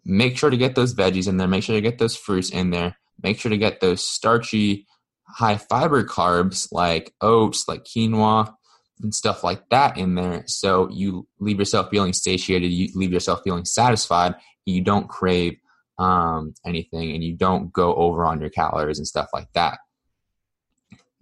Make 0.04 0.36
sure 0.36 0.50
to 0.50 0.56
get 0.56 0.74
those 0.74 0.94
veggies 0.94 1.28
in 1.28 1.36
there. 1.36 1.48
Make 1.48 1.64
sure 1.64 1.76
to 1.76 1.80
get 1.80 1.98
those 1.98 2.16
fruits 2.16 2.50
in 2.50 2.70
there. 2.70 2.96
Make 3.22 3.38
sure 3.38 3.50
to 3.50 3.58
get 3.58 3.80
those 3.80 4.04
starchy, 4.04 4.86
high 5.28 5.56
fiber 5.56 6.04
carbs 6.04 6.68
like 6.72 7.12
oats, 7.20 7.66
like 7.68 7.84
quinoa, 7.84 8.54
and 9.02 9.14
stuff 9.14 9.44
like 9.44 9.68
that 9.70 9.96
in 9.96 10.14
there. 10.14 10.44
So 10.46 10.88
you 10.90 11.26
leave 11.38 11.58
yourself 11.58 11.90
feeling 11.90 12.12
satiated. 12.12 12.70
You 12.70 12.88
leave 12.94 13.12
yourself 13.12 13.40
feeling 13.44 13.64
satisfied. 13.64 14.34
You 14.66 14.82
don't 14.82 15.08
crave 15.08 15.58
um, 15.98 16.54
anything 16.64 17.12
and 17.12 17.22
you 17.22 17.34
don't 17.36 17.72
go 17.72 17.94
over 17.94 18.24
on 18.24 18.40
your 18.40 18.50
calories 18.50 18.98
and 18.98 19.06
stuff 19.06 19.28
like 19.34 19.52
that 19.52 19.78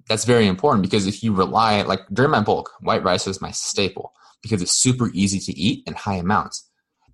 that's 0.09 0.25
very 0.25 0.47
important 0.47 0.83
because 0.83 1.07
if 1.07 1.23
you 1.23 1.35
rely 1.35 1.83
like 1.83 2.01
during 2.13 2.31
my 2.31 2.41
bulk, 2.41 2.73
white 2.81 3.05
rice 3.05 3.27
was 3.27 3.41
my 3.41 3.51
staple 3.51 4.13
because 4.43 4.63
it's 4.63 4.73
super 4.73 5.11
easy 5.13 5.39
to 5.39 5.59
eat 5.59 5.85
in 5.87 5.95
high 5.95 6.17
amounts. 6.17 6.68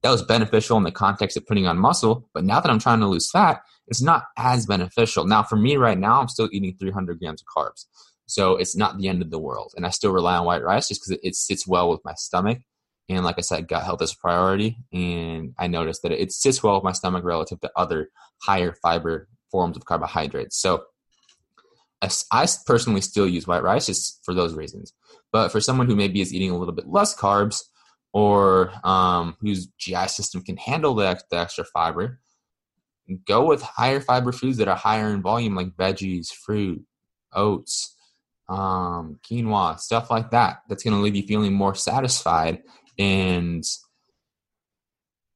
That 0.04 0.11
was 0.11 0.23
beneficial 0.23 0.76
in 0.76 0.82
the 0.82 0.92
context 0.92 1.34
of 1.38 1.46
putting 1.46 1.66
on 1.66 1.78
muscle, 1.78 2.28
but 2.34 2.44
now 2.44 2.61
that 2.61 2.70
I'm 2.70 2.78
trying 2.78 3.00
to 3.00 3.06
lose 3.06 3.30
fat, 3.30 3.62
it's 3.87 4.02
not 4.02 4.25
as 4.37 4.66
beneficial. 4.66 5.25
Now, 5.25 5.42
for 5.42 5.56
me 5.56 5.78
right 5.78 5.99
now, 5.99 6.20
I'm 6.20 6.28
still 6.28 6.50
eating 6.52 6.76
300 6.78 7.18
grams 7.18 7.40
of 7.40 7.46
carbs. 7.46 7.87
So 8.26 8.56
it's 8.56 8.76
not 8.76 8.99
the 8.99 9.08
end 9.08 9.23
of 9.23 9.30
the 9.30 9.38
world. 9.38 9.73
And 9.76 9.87
I 9.87 9.88
still 9.88 10.12
rely 10.12 10.37
on 10.37 10.44
white 10.44 10.62
rice 10.62 10.88
just 10.88 11.00
because 11.00 11.12
it, 11.12 11.20
it, 11.23 11.34
sits 11.34 11.66
well 11.66 11.88
with 11.88 12.04
my 12.04 12.12
stomach. 12.12 12.58
And 13.08 13.25
like 13.25 13.37
I 13.38 13.40
said, 13.40 13.66
gut 13.66 13.82
health 13.82 14.02
is 14.02 14.12
a 14.12 14.16
priority. 14.18 14.76
And 14.92 15.54
I 15.58 15.68
noticed 15.68 16.02
that 16.02 16.12
it 16.12 16.32
sits 16.32 16.62
well 16.62 16.75
with 16.75 16.84
my 16.84 16.92
stomach 16.92 17.25
relative 17.25 17.62
to 17.62 17.73
other 17.75 18.11
higher 18.42 18.75
fiber 18.82 19.26
forms 19.50 19.75
of 19.75 19.87
carbohydrates. 19.87 20.61
So 20.61 20.84
I, 22.02 22.11
I 22.30 22.46
personally 22.66 23.00
still 23.00 23.26
use 23.26 23.46
white 23.46 23.62
rice 23.62 23.87
just 23.87 24.23
for 24.23 24.34
those 24.34 24.54
reasons. 24.54 24.92
But 25.32 25.49
for 25.49 25.62
someone 25.62 25.87
who 25.87 25.96
maybe 25.96 26.20
is 26.20 26.34
eating 26.34 26.50
a 26.50 26.58
little 26.58 26.75
bit 26.75 26.88
less 26.88 27.16
carbs 27.16 27.62
or 28.14 28.73
um, 28.85 29.37
whose 29.40 29.66
GI 29.76 30.06
system 30.06 30.40
can 30.40 30.56
handle 30.56 30.94
the, 30.94 31.21
the 31.33 31.37
extra 31.37 31.64
fiber, 31.64 32.21
go 33.26 33.44
with 33.44 33.61
higher 33.61 34.00
fiber 34.00 34.30
foods 34.30 34.59
that 34.59 34.68
are 34.68 34.76
higher 34.76 35.12
in 35.12 35.21
volume, 35.21 35.56
like 35.56 35.76
veggies, 35.76 36.28
fruit, 36.33 36.85
oats, 37.33 37.97
um, 38.49 39.18
quinoa, 39.28 39.80
stuff 39.80 40.12
like 40.12 40.30
that. 40.30 40.59
That's 40.68 40.85
going 40.85 40.94
to 40.94 41.00
leave 41.00 41.16
you 41.16 41.25
feeling 41.25 41.54
more 41.54 41.75
satisfied 41.75 42.62
and 43.00 43.64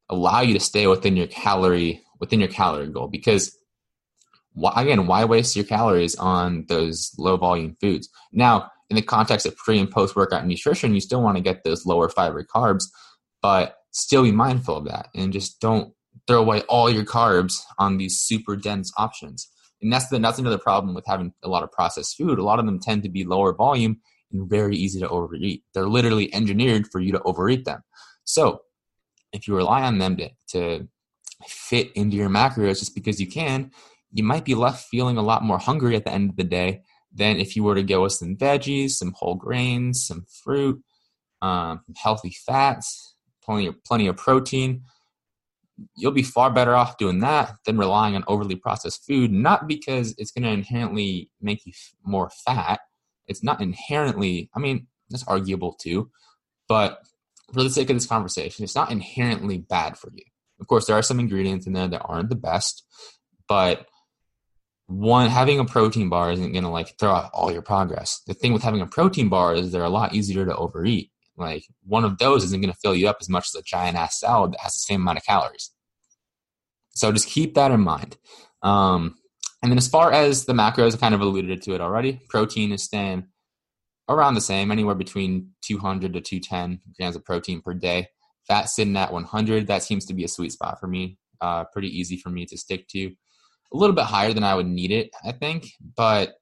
allow 0.08 0.42
you 0.42 0.54
to 0.54 0.60
stay 0.60 0.86
within 0.86 1.16
your 1.16 1.26
calorie 1.26 2.02
within 2.20 2.38
your 2.38 2.48
calorie 2.48 2.92
goal. 2.92 3.08
Because 3.08 3.58
why, 4.52 4.72
again, 4.76 5.08
why 5.08 5.24
waste 5.24 5.56
your 5.56 5.64
calories 5.64 6.14
on 6.14 6.64
those 6.68 7.12
low 7.18 7.36
volume 7.36 7.76
foods? 7.80 8.08
Now, 8.32 8.70
in 8.90 8.96
the 8.96 9.02
context 9.02 9.46
of 9.46 9.56
pre 9.56 9.78
and 9.78 9.90
post 9.90 10.16
workout 10.16 10.46
nutrition, 10.46 10.94
you 10.94 11.00
still 11.00 11.22
want 11.22 11.36
to 11.36 11.42
get 11.42 11.64
those 11.64 11.86
lower 11.86 12.08
fiber 12.08 12.44
carbs, 12.44 12.84
but 13.42 13.76
still 13.90 14.22
be 14.22 14.32
mindful 14.32 14.76
of 14.76 14.84
that 14.86 15.08
and 15.14 15.32
just 15.32 15.60
don't 15.60 15.92
throw 16.26 16.40
away 16.40 16.62
all 16.62 16.90
your 16.90 17.04
carbs 17.04 17.60
on 17.78 17.96
these 17.96 18.18
super 18.18 18.56
dense 18.56 18.92
options. 18.96 19.48
And 19.80 19.92
that's 19.92 20.08
the, 20.08 20.18
that's 20.18 20.38
another 20.38 20.58
problem 20.58 20.94
with 20.94 21.06
having 21.06 21.32
a 21.42 21.48
lot 21.48 21.62
of 21.62 21.72
processed 21.72 22.16
food. 22.16 22.38
A 22.38 22.44
lot 22.44 22.58
of 22.58 22.66
them 22.66 22.80
tend 22.80 23.02
to 23.04 23.08
be 23.08 23.24
lower 23.24 23.54
volume 23.54 24.00
and 24.32 24.48
very 24.48 24.76
easy 24.76 25.00
to 25.00 25.08
overeat. 25.08 25.62
They're 25.72 25.88
literally 25.88 26.32
engineered 26.34 26.88
for 26.90 27.00
you 27.00 27.12
to 27.12 27.22
overeat 27.22 27.64
them. 27.64 27.82
So 28.24 28.60
if 29.32 29.46
you 29.46 29.56
rely 29.56 29.82
on 29.82 29.98
them 29.98 30.16
to, 30.16 30.30
to 30.48 30.88
fit 31.46 31.92
into 31.94 32.16
your 32.16 32.28
macros 32.28 32.80
just 32.80 32.94
because 32.94 33.20
you 33.20 33.26
can, 33.26 33.70
you 34.12 34.24
might 34.24 34.44
be 34.44 34.54
left 34.54 34.88
feeling 34.88 35.16
a 35.16 35.22
lot 35.22 35.44
more 35.44 35.58
hungry 35.58 35.94
at 35.96 36.04
the 36.04 36.12
end 36.12 36.30
of 36.30 36.36
the 36.36 36.44
day 36.44 36.82
than 37.12 37.38
if 37.38 37.56
you 37.56 37.62
were 37.62 37.74
to 37.74 37.82
go 37.82 38.02
with 38.02 38.12
some 38.12 38.36
veggies, 38.36 38.90
some 38.90 39.12
whole 39.16 39.34
grains, 39.34 40.06
some 40.06 40.24
fruit, 40.42 40.82
um, 41.42 41.80
healthy 41.96 42.34
fats, 42.46 43.14
plenty 43.42 43.66
of, 43.66 43.82
plenty 43.84 44.06
of 44.06 44.16
protein 44.16 44.82
you'll 45.94 46.12
be 46.12 46.22
far 46.22 46.50
better 46.50 46.74
off 46.74 46.98
doing 46.98 47.20
that 47.20 47.54
than 47.64 47.78
relying 47.78 48.14
on 48.14 48.24
overly 48.26 48.56
processed 48.56 49.04
food, 49.06 49.30
not 49.30 49.66
because 49.66 50.14
it's 50.18 50.30
going 50.30 50.42
to 50.42 50.50
inherently 50.50 51.30
make 51.40 51.64
you 51.66 51.72
more 52.04 52.30
fat. 52.44 52.80
It's 53.26 53.42
not 53.42 53.60
inherently, 53.60 54.50
I 54.54 54.58
mean, 54.58 54.86
that's 55.10 55.26
arguable 55.26 55.72
too, 55.72 56.10
but 56.68 57.00
for 57.52 57.62
the 57.62 57.70
sake 57.70 57.90
of 57.90 57.96
this 57.96 58.06
conversation, 58.06 58.64
it's 58.64 58.74
not 58.74 58.90
inherently 58.90 59.58
bad 59.58 59.96
for 59.96 60.10
you. 60.12 60.24
Of 60.60 60.66
course, 60.66 60.86
there 60.86 60.96
are 60.96 61.02
some 61.02 61.20
ingredients 61.20 61.66
in 61.66 61.72
there 61.72 61.88
that 61.88 62.02
aren't 62.04 62.30
the 62.30 62.36
best, 62.36 62.84
but 63.48 63.86
one 64.88 65.28
having 65.28 65.60
a 65.60 65.66
protein 65.66 66.08
bar 66.08 66.32
isn't 66.32 66.52
going 66.52 66.64
to 66.64 66.70
like 66.70 66.98
throw 66.98 67.12
out 67.12 67.30
all 67.34 67.52
your 67.52 67.62
progress. 67.62 68.22
The 68.26 68.34
thing 68.34 68.54
with 68.54 68.62
having 68.62 68.80
a 68.80 68.86
protein 68.86 69.28
bar 69.28 69.54
is 69.54 69.70
they're 69.70 69.84
a 69.84 69.90
lot 69.90 70.14
easier 70.14 70.46
to 70.46 70.56
overeat. 70.56 71.10
Like 71.36 71.64
one 71.86 72.04
of 72.04 72.18
those 72.18 72.42
isn't 72.44 72.60
going 72.60 72.72
to 72.72 72.78
fill 72.78 72.94
you 72.94 73.06
up 73.06 73.18
as 73.20 73.28
much 73.28 73.48
as 73.48 73.60
a 73.60 73.62
giant 73.62 73.98
ass 73.98 74.18
salad 74.18 74.52
that 74.52 74.60
has 74.60 74.72
the 74.72 74.80
same 74.80 75.02
amount 75.02 75.18
of 75.18 75.24
calories. 75.24 75.70
So 76.94 77.12
just 77.12 77.28
keep 77.28 77.54
that 77.54 77.70
in 77.70 77.80
mind. 77.80 78.16
Um, 78.62 79.16
and 79.62 79.70
then 79.70 79.78
as 79.78 79.88
far 79.88 80.10
as 80.10 80.46
the 80.46 80.54
macros, 80.54 80.94
I 80.94 80.98
kind 80.98 81.14
of 81.14 81.20
alluded 81.20 81.62
to 81.62 81.74
it 81.74 81.80
already. 81.82 82.20
Protein 82.30 82.72
is 82.72 82.82
staying 82.82 83.26
around 84.08 84.34
the 84.34 84.40
same, 84.40 84.72
anywhere 84.72 84.94
between 84.94 85.50
200 85.62 86.14
to 86.14 86.20
210 86.20 86.80
grams 86.96 87.14
of 87.14 87.24
protein 87.24 87.60
per 87.60 87.74
day. 87.74 88.08
Fat 88.46 88.70
sitting 88.70 88.96
at 88.96 89.12
100. 89.12 89.66
That 89.66 89.82
seems 89.82 90.06
to 90.06 90.14
be 90.14 90.24
a 90.24 90.28
sweet 90.28 90.52
spot 90.52 90.80
for 90.80 90.86
me. 90.86 91.18
Uh, 91.40 91.64
pretty 91.72 91.88
easy 91.88 92.16
for 92.16 92.30
me 92.30 92.46
to 92.46 92.56
stick 92.56 92.88
to. 92.88 93.12
A 93.72 93.76
little 93.76 93.94
bit 93.94 94.04
higher 94.04 94.32
than 94.32 94.44
I 94.44 94.54
would 94.54 94.66
need 94.66 94.90
it, 94.90 95.10
I 95.24 95.32
think. 95.32 95.70
But 95.96 96.34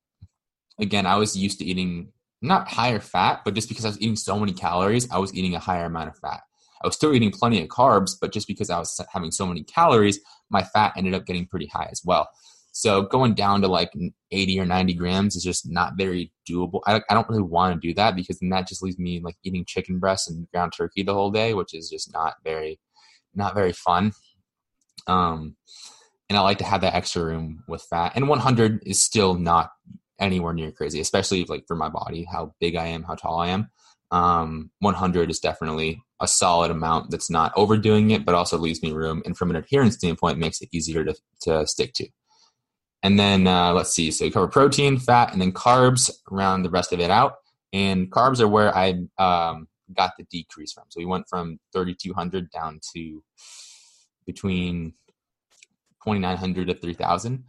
again, 0.81 1.07
I 1.07 1.17
was 1.17 1.37
used 1.37 1.59
to 1.59 1.65
eating 1.65 2.13
not 2.43 2.69
higher 2.69 3.01
fat, 3.01 3.43
but 3.45 3.55
just 3.55 3.69
because 3.69 3.85
I 3.85 3.89
was 3.89 4.01
eating 4.01 4.17
so 4.17 4.39
many 4.39 4.53
calories, 4.53 5.11
I 5.11 5.19
was 5.19 5.35
eating 5.35 5.55
a 5.55 5.59
higher 5.59 5.87
amount 5.87 6.11
of 6.11 6.19
fat. 6.19 6.41
I 6.83 6.87
was 6.87 6.95
still 6.95 7.15
eating 7.15 7.33
plenty 7.33 7.63
of 7.63 7.69
carbs, 7.69 8.13
but 8.21 8.33
just 8.33 8.47
because 8.47 8.71
I 8.71 8.79
was 8.79 9.01
having 9.13 9.31
so 9.31 9.47
many 9.47 9.65
calories, 9.65 10.21
my 10.51 10.63
fat 10.63 10.93
ended 10.97 11.15
up 11.15 11.27
getting 11.27 11.47
pretty 11.47 11.67
high 11.67 11.89
as 11.91 12.03
well. 12.05 12.29
So 12.73 13.03
going 13.03 13.33
down 13.33 13.63
to 13.63 13.69
like 13.69 13.91
80 14.33 14.61
or 14.61 14.67
90 14.67 14.93
grams 14.95 15.35
is 15.35 15.43
just 15.43 15.67
not 15.67 15.95
very 15.97 16.31
doable. 16.49 16.83
I, 16.87 17.01
I 17.09 17.15
don't 17.15 17.29
really 17.29 17.43
want 17.43 17.75
to 17.75 17.89
do 17.89 17.95
that 17.95 18.15
because 18.15 18.39
then 18.39 18.51
that 18.51 18.69
just 18.69 18.83
leaves 18.83 18.99
me 18.99 19.19
like 19.25 19.37
eating 19.43 19.65
chicken 19.67 19.99
breast 19.99 20.29
and 20.29 20.47
ground 20.53 20.75
turkey 20.77 21.03
the 21.03 21.15
whole 21.15 21.31
day, 21.31 21.55
which 21.55 21.73
is 21.73 21.89
just 21.89 22.13
not 22.13 22.35
very, 22.45 22.79
not 23.35 23.55
very 23.55 23.73
fun. 23.73 24.13
Um, 25.07 25.57
and 26.29 26.37
I 26.37 26.43
like 26.43 26.59
to 26.59 26.65
have 26.65 26.81
that 26.81 26.95
extra 26.95 27.25
room 27.25 27.65
with 27.69 27.83
fat. 27.83 28.13
And 28.15 28.29
100 28.29 28.83
is 28.87 29.03
still 29.03 29.35
not 29.35 29.71
anywhere 30.19 30.53
near 30.53 30.73
crazy, 30.73 31.01
especially 31.01 31.45
like 31.45 31.65
for 31.67 31.77
my 31.77 31.89
body, 31.89 32.27
how 32.31 32.55
big 32.61 32.77
I 32.77 32.87
am, 32.87 33.03
how 33.03 33.15
tall 33.15 33.39
I 33.39 33.49
am. 33.49 33.71
Um, 34.11 34.71
100 34.81 35.31
is 35.31 35.41
definitely 35.41 36.03
a 36.21 36.29
solid 36.29 36.71
amount 36.71 37.11
that's 37.11 37.31
not 37.31 37.53
overdoing 37.57 38.11
it, 38.11 38.25
but 38.25 38.35
also 38.35 38.57
leaves 38.57 38.83
me 38.83 38.93
room. 38.93 39.23
And 39.25 39.37
from 39.37 39.51
an 39.51 39.57
adherence 39.57 39.95
standpoint, 39.95 40.39
makes 40.39 40.61
it 40.61 40.69
easier 40.73 41.05
to, 41.05 41.15
to 41.43 41.67
stick 41.67 41.93
to. 41.95 42.09
And 43.03 43.19
then 43.19 43.47
uh, 43.47 43.73
let's 43.73 43.93
see. 43.93 44.11
So 44.11 44.25
you 44.25 44.33
cover 44.33 44.49
protein, 44.49 44.99
fat, 44.99 45.33
and 45.33 45.41
then 45.41 45.53
carbs. 45.53 46.11
Round 46.31 46.65
the 46.65 46.71
rest 46.71 46.93
of 46.93 47.01
it 47.01 47.11
out. 47.11 47.35
And 47.73 48.11
carbs 48.11 48.41
are 48.41 48.49
where 48.49 48.75
I 48.75 48.95
um, 49.19 49.69
got 49.95 50.13
the 50.17 50.25
decrease 50.25 50.73
from. 50.73 50.85
So 50.89 51.01
we 51.01 51.07
went 51.07 51.29
from 51.29 51.59
3,200 51.73 52.51
down 52.51 52.81
to 52.95 53.23
between 54.25 54.95
2,900 56.07 56.69
to 56.69 56.75
3,000. 56.75 57.45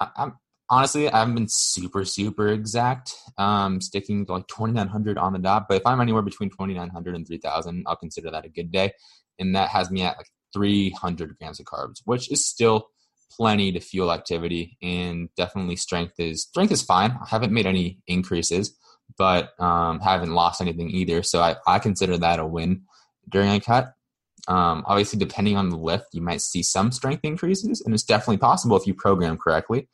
I'm 0.00 0.34
honestly, 0.68 1.08
I 1.08 1.20
haven't 1.20 1.34
been 1.34 1.48
super, 1.48 2.04
super 2.04 2.48
exact, 2.48 3.14
um, 3.38 3.80
sticking 3.80 4.26
to 4.26 4.32
like 4.32 4.48
2,900 4.48 5.18
on 5.18 5.32
the 5.32 5.38
dot. 5.38 5.66
But 5.68 5.76
if 5.76 5.86
I'm 5.86 6.00
anywhere 6.00 6.22
between 6.22 6.50
2,900 6.50 7.14
and 7.14 7.26
3,000, 7.26 7.84
I'll 7.86 7.96
consider 7.96 8.30
that 8.30 8.44
a 8.44 8.48
good 8.48 8.72
day. 8.72 8.92
And 9.38 9.54
that 9.54 9.68
has 9.70 9.90
me 9.90 10.02
at 10.02 10.16
like 10.16 10.28
300 10.52 11.36
grams 11.38 11.60
of 11.60 11.66
carbs, 11.66 12.00
which 12.04 12.30
is 12.30 12.44
still 12.44 12.88
plenty 13.30 13.72
to 13.72 13.80
fuel 13.80 14.12
activity. 14.12 14.76
And 14.82 15.28
definitely 15.36 15.76
strength 15.76 16.14
is 16.18 16.42
strength 16.42 16.72
is 16.72 16.82
fine. 16.82 17.12
I 17.12 17.28
haven't 17.28 17.52
made 17.52 17.66
any 17.66 17.98
increases, 18.06 18.76
but 19.18 19.50
um, 19.60 20.00
haven't 20.00 20.32
lost 20.32 20.60
anything 20.60 20.90
either. 20.90 21.22
So 21.22 21.40
I, 21.40 21.56
I 21.66 21.78
consider 21.78 22.16
that 22.18 22.38
a 22.38 22.46
win 22.46 22.82
during 23.28 23.50
a 23.50 23.60
cut. 23.60 23.92
Um, 24.46 24.84
obviously, 24.86 25.18
depending 25.18 25.56
on 25.56 25.70
the 25.70 25.76
lift, 25.76 26.08
you 26.12 26.20
might 26.20 26.42
see 26.42 26.62
some 26.62 26.92
strength 26.92 27.24
increases, 27.24 27.80
and 27.80 27.94
it's 27.94 28.02
definitely 28.02 28.38
possible 28.38 28.76
if 28.76 28.86
you 28.86 28.94
program 28.94 29.38
correctly 29.38 29.88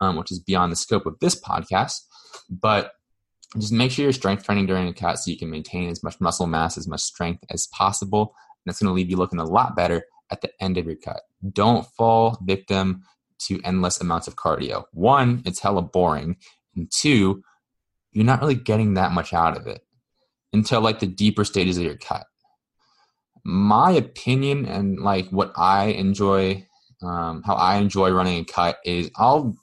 um, 0.00 0.16
which 0.16 0.30
is 0.30 0.38
beyond 0.38 0.72
the 0.72 0.76
scope 0.76 1.06
of 1.06 1.18
this 1.20 1.38
podcast. 1.40 2.00
But 2.50 2.92
just 3.58 3.72
make 3.72 3.90
sure 3.90 4.04
you're 4.04 4.12
strength 4.12 4.44
training 4.44 4.66
during 4.66 4.88
a 4.88 4.92
cut 4.92 5.18
so 5.18 5.30
you 5.30 5.38
can 5.38 5.50
maintain 5.50 5.88
as 5.88 6.02
much 6.02 6.20
muscle 6.20 6.46
mass, 6.46 6.76
as 6.76 6.88
much 6.88 7.00
strength 7.00 7.44
as 7.50 7.66
possible. 7.68 8.22
And 8.22 8.70
that's 8.70 8.80
going 8.80 8.90
to 8.90 8.94
leave 8.94 9.10
you 9.10 9.16
looking 9.16 9.38
a 9.38 9.44
lot 9.44 9.76
better 9.76 10.04
at 10.30 10.40
the 10.40 10.50
end 10.60 10.76
of 10.76 10.86
your 10.86 10.96
cut. 10.96 11.20
Don't 11.52 11.86
fall 11.96 12.38
victim 12.44 13.02
to 13.38 13.60
endless 13.64 14.00
amounts 14.00 14.26
of 14.26 14.36
cardio. 14.36 14.84
One, 14.92 15.42
it's 15.44 15.60
hella 15.60 15.82
boring. 15.82 16.36
And 16.74 16.90
two, 16.90 17.42
you're 18.12 18.24
not 18.24 18.40
really 18.40 18.54
getting 18.54 18.94
that 18.94 19.12
much 19.12 19.32
out 19.32 19.56
of 19.56 19.66
it 19.66 19.82
until 20.52 20.80
like 20.80 20.98
the 20.98 21.06
deeper 21.06 21.44
stages 21.44 21.78
of 21.78 21.84
your 21.84 21.96
cut. 21.96 22.26
My 23.48 23.92
opinion 23.92 24.66
and 24.66 24.98
like 24.98 25.28
what 25.28 25.52
I 25.56 25.86
enjoy, 25.86 26.66
um, 27.00 27.44
how 27.44 27.54
I 27.54 27.76
enjoy 27.76 28.10
running 28.10 28.40
a 28.40 28.44
cut 28.44 28.78
is 28.84 29.08
I'll 29.16 29.54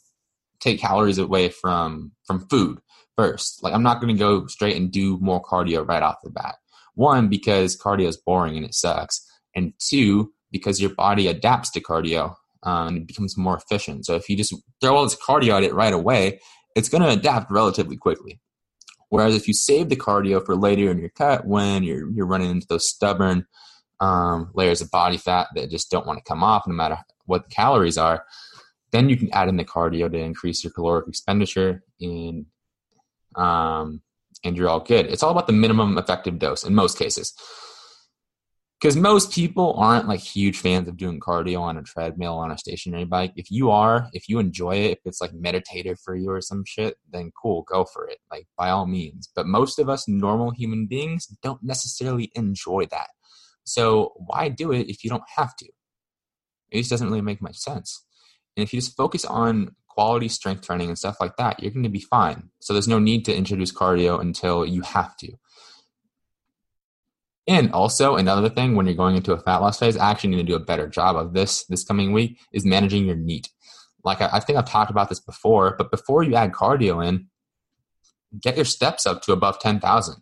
take 0.61 0.79
calories 0.79 1.17
away 1.17 1.49
from 1.49 2.13
from 2.25 2.47
food 2.47 2.79
first. 3.17 3.61
Like 3.61 3.73
I'm 3.73 3.83
not 3.83 3.99
going 3.99 4.15
to 4.15 4.19
go 4.19 4.47
straight 4.47 4.77
and 4.77 4.89
do 4.89 5.17
more 5.19 5.43
cardio 5.43 5.85
right 5.85 6.01
off 6.01 6.21
the 6.23 6.29
bat. 6.29 6.55
One 6.95 7.27
because 7.27 7.77
cardio 7.77 8.07
is 8.07 8.15
boring 8.15 8.55
and 8.55 8.65
it 8.65 8.73
sucks, 8.73 9.21
and 9.53 9.73
two 9.79 10.31
because 10.49 10.79
your 10.79 10.95
body 10.95 11.27
adapts 11.27 11.69
to 11.71 11.81
cardio 11.81 12.35
um, 12.63 12.87
and 12.87 12.97
it 12.99 13.07
becomes 13.07 13.37
more 13.37 13.57
efficient. 13.57 14.05
So 14.05 14.15
if 14.15 14.29
you 14.29 14.37
just 14.37 14.55
throw 14.79 14.95
all 14.95 15.03
this 15.03 15.17
cardio 15.17 15.57
at 15.57 15.63
it 15.63 15.73
right 15.73 15.91
away, 15.91 16.39
it's 16.73 16.87
going 16.87 17.03
to 17.03 17.09
adapt 17.09 17.51
relatively 17.51 17.97
quickly. 17.97 18.39
Whereas 19.09 19.35
if 19.35 19.47
you 19.47 19.53
save 19.53 19.89
the 19.89 19.97
cardio 19.97 20.43
for 20.43 20.55
later 20.55 20.89
in 20.89 20.99
your 20.99 21.09
cut, 21.09 21.45
when 21.45 21.83
you're 21.83 22.09
you're 22.11 22.25
running 22.25 22.49
into 22.49 22.67
those 22.67 22.87
stubborn 22.87 23.45
um, 24.03 24.51
layers 24.53 24.81
of 24.81 24.91
body 24.91 25.17
fat 25.17 25.47
that 25.55 25.69
just 25.69 25.89
don't 25.89 26.05
want 26.05 26.17
to 26.19 26.29
come 26.31 26.43
off, 26.43 26.67
no 26.67 26.73
matter 26.73 26.97
what 27.25 27.43
the 27.45 27.55
calories 27.55 27.97
are, 27.97 28.25
then 28.91 29.09
you 29.09 29.15
can 29.15 29.31
add 29.33 29.47
in 29.47 29.57
the 29.57 29.63
cardio 29.63 30.11
to 30.11 30.17
increase 30.17 30.63
your 30.63 30.73
caloric 30.73 31.07
expenditure 31.07 31.83
and 32.01 32.45
um, 33.35 34.01
and 34.43 34.57
you're 34.57 34.69
all 34.69 34.81
good. 34.81 35.05
It's 35.05 35.23
all 35.23 35.31
about 35.31 35.47
the 35.47 35.53
minimum 35.53 35.97
effective 35.97 36.37
dose 36.37 36.63
in 36.63 36.75
most 36.75 36.97
cases. 36.99 37.33
because 38.83 38.97
most 38.97 39.31
people 39.31 39.73
aren't 39.77 40.09
like 40.09 40.19
huge 40.19 40.57
fans 40.57 40.89
of 40.89 40.97
doing 40.97 41.17
cardio 41.17 41.61
on 41.61 41.77
a 41.77 41.83
treadmill 41.83 42.35
on 42.35 42.51
a 42.51 42.57
stationary 42.57 43.05
bike 43.05 43.31
if 43.37 43.49
you 43.49 43.71
are 43.71 44.09
if 44.11 44.27
you 44.27 44.39
enjoy 44.39 44.75
it 44.75 44.91
if 44.91 44.99
it's 45.05 45.21
like 45.21 45.33
meditative 45.33 45.97
for 46.03 46.13
you 46.15 46.29
or 46.29 46.41
some 46.41 46.63
shit 46.65 46.97
then 47.13 47.31
cool 47.41 47.61
go 47.73 47.85
for 47.85 48.03
it 48.13 48.19
like 48.29 48.45
by 48.57 48.69
all 48.69 48.85
means 48.85 49.29
but 49.37 49.47
most 49.47 49.79
of 49.79 49.87
us 49.87 50.05
normal 50.07 50.51
human 50.51 50.85
beings 50.85 51.27
don't 51.41 51.63
necessarily 51.63 52.29
enjoy 52.35 52.85
that 52.91 53.07
so 53.63 54.13
why 54.17 54.49
do 54.49 54.71
it 54.71 54.89
if 54.89 55.03
you 55.03 55.09
don't 55.09 55.23
have 55.35 55.55
to 55.55 55.67
it 56.71 56.77
just 56.79 56.89
doesn't 56.89 57.07
really 57.07 57.21
make 57.21 57.41
much 57.41 57.57
sense 57.57 58.05
and 58.55 58.63
if 58.63 58.73
you 58.73 58.79
just 58.79 58.95
focus 58.95 59.25
on 59.25 59.75
quality 59.87 60.27
strength 60.27 60.65
training 60.65 60.89
and 60.89 60.97
stuff 60.97 61.17
like 61.19 61.35
that 61.37 61.61
you're 61.61 61.71
going 61.71 61.83
to 61.83 61.89
be 61.89 61.99
fine 61.99 62.49
so 62.59 62.73
there's 62.73 62.87
no 62.87 62.99
need 62.99 63.25
to 63.25 63.35
introduce 63.35 63.71
cardio 63.71 64.19
until 64.19 64.65
you 64.65 64.81
have 64.81 65.15
to 65.17 65.31
and 67.47 67.71
also 67.73 68.15
another 68.15 68.49
thing 68.49 68.75
when 68.75 68.85
you're 68.85 68.95
going 68.95 69.17
into 69.17 69.33
a 69.33 69.39
fat 69.39 69.57
loss 69.57 69.79
phase, 69.79 69.97
I 69.97 70.09
actually 70.09 70.31
need 70.31 70.37
to 70.37 70.43
do 70.43 70.55
a 70.55 70.59
better 70.59 70.87
job 70.87 71.17
of 71.17 71.33
this 71.33 71.65
this 71.65 71.83
coming 71.83 72.13
week 72.13 72.39
is 72.53 72.65
managing 72.65 73.05
your 73.05 73.15
NEAT. 73.15 73.49
Like 74.03 74.21
I, 74.21 74.29
I 74.33 74.39
think 74.39 74.57
I've 74.57 74.69
talked 74.69 74.91
about 74.91 75.09
this 75.09 75.19
before, 75.19 75.75
but 75.77 75.91
before 75.91 76.23
you 76.23 76.35
add 76.35 76.53
cardio 76.53 77.05
in, 77.05 77.27
get 78.39 78.55
your 78.55 78.65
steps 78.65 79.05
up 79.05 79.21
to 79.23 79.33
above 79.33 79.59
ten 79.59 79.79
thousand. 79.79 80.21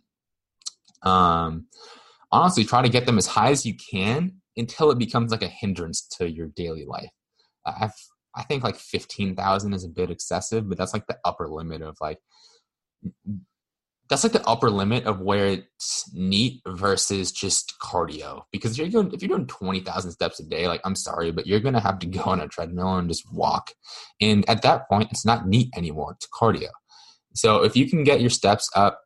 Um, 1.02 1.66
honestly, 2.32 2.64
try 2.64 2.82
to 2.82 2.88
get 2.88 3.06
them 3.06 3.18
as 3.18 3.26
high 3.26 3.50
as 3.50 3.64
you 3.64 3.74
can 3.74 4.40
until 4.56 4.90
it 4.90 4.98
becomes 4.98 5.30
like 5.30 5.42
a 5.42 5.48
hindrance 5.48 6.02
to 6.18 6.28
your 6.28 6.48
daily 6.48 6.84
life. 6.84 7.10
I've 7.64 7.94
I 8.34 8.42
think 8.42 8.64
like 8.64 8.76
fifteen 8.76 9.36
thousand 9.36 9.74
is 9.74 9.84
a 9.84 9.88
bit 9.88 10.10
excessive, 10.10 10.68
but 10.68 10.78
that's 10.78 10.94
like 10.94 11.06
the 11.06 11.18
upper 11.24 11.48
limit 11.48 11.82
of 11.82 11.96
like 12.00 12.18
that's 14.08 14.24
like 14.24 14.32
the 14.32 14.46
upper 14.46 14.70
limit 14.70 15.04
of 15.04 15.20
where 15.20 15.46
it's 15.46 16.10
NEAT 16.12 16.60
versus 16.66 17.32
just 17.32 17.74
cardio. 17.82 18.42
Because 18.52 18.72
if 18.72 18.78
you're 18.78 18.88
doing 18.88 19.12
if 19.12 19.22
you're 19.22 19.36
doing 19.36 19.46
twenty 19.46 19.80
thousand 19.80 20.12
steps 20.12 20.40
a 20.40 20.44
day, 20.44 20.66
like 20.66 20.80
I'm 20.84 20.94
sorry, 20.94 21.30
but 21.30 21.46
you're 21.46 21.60
gonna 21.60 21.80
have 21.80 21.98
to 22.00 22.06
go 22.06 22.22
on 22.22 22.40
a 22.40 22.48
treadmill 22.48 22.96
and 22.96 23.08
just 23.08 23.30
walk. 23.32 23.72
And 24.20 24.48
at 24.48 24.62
that 24.62 24.88
point, 24.88 25.08
it's 25.10 25.26
not 25.26 25.46
NEAT 25.46 25.70
anymore; 25.76 26.12
it's 26.12 26.28
cardio. 26.28 26.68
So 27.34 27.64
if 27.64 27.76
you 27.76 27.88
can 27.88 28.04
get 28.04 28.20
your 28.20 28.30
steps 28.30 28.68
up 28.74 29.00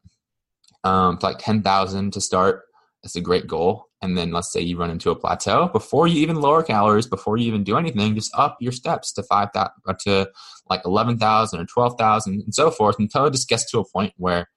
um, 0.85 1.18
to 1.18 1.26
like 1.26 1.38
ten 1.38 1.62
thousand 1.62 2.12
to 2.12 2.21
start, 2.21 2.62
that's 3.03 3.17
a 3.17 3.21
great 3.21 3.47
goal. 3.47 3.85
And 4.03 4.17
then 4.17 4.31
let's 4.31 4.53
say 4.53 4.61
you 4.61 4.76
run 4.76 4.91
into 4.91 5.11
a 5.11 5.17
plateau 5.17 5.69
before 5.69 6.07
you 6.07 6.21
even 6.21 6.41
lower 6.41 6.62
calories, 6.62 7.07
before 7.07 7.37
you 7.37 7.47
even 7.47 7.65
do 7.65 7.76
anything, 7.76 8.15
just 8.15 8.35
up 8.37 8.57
your 8.61 8.73
steps 8.73 9.12
to 9.12 9.23
five 9.23 9.49
thousand 9.55 9.73
uh, 9.87 9.95
to 10.00 10.31
like 10.69 10.83
eleven 10.85 11.19
thousand 11.19 11.61
or 11.61 11.67
twelve 11.67 11.97
thousand 11.99 12.43
and 12.43 12.55
so 12.55 12.71
forth 12.71 12.97
until 12.99 13.26
it 13.26 13.33
just 13.33 13.49
gets 13.49 13.71
to 13.71 13.79
a 13.79 13.88
point 13.88 14.12
where 14.17 14.49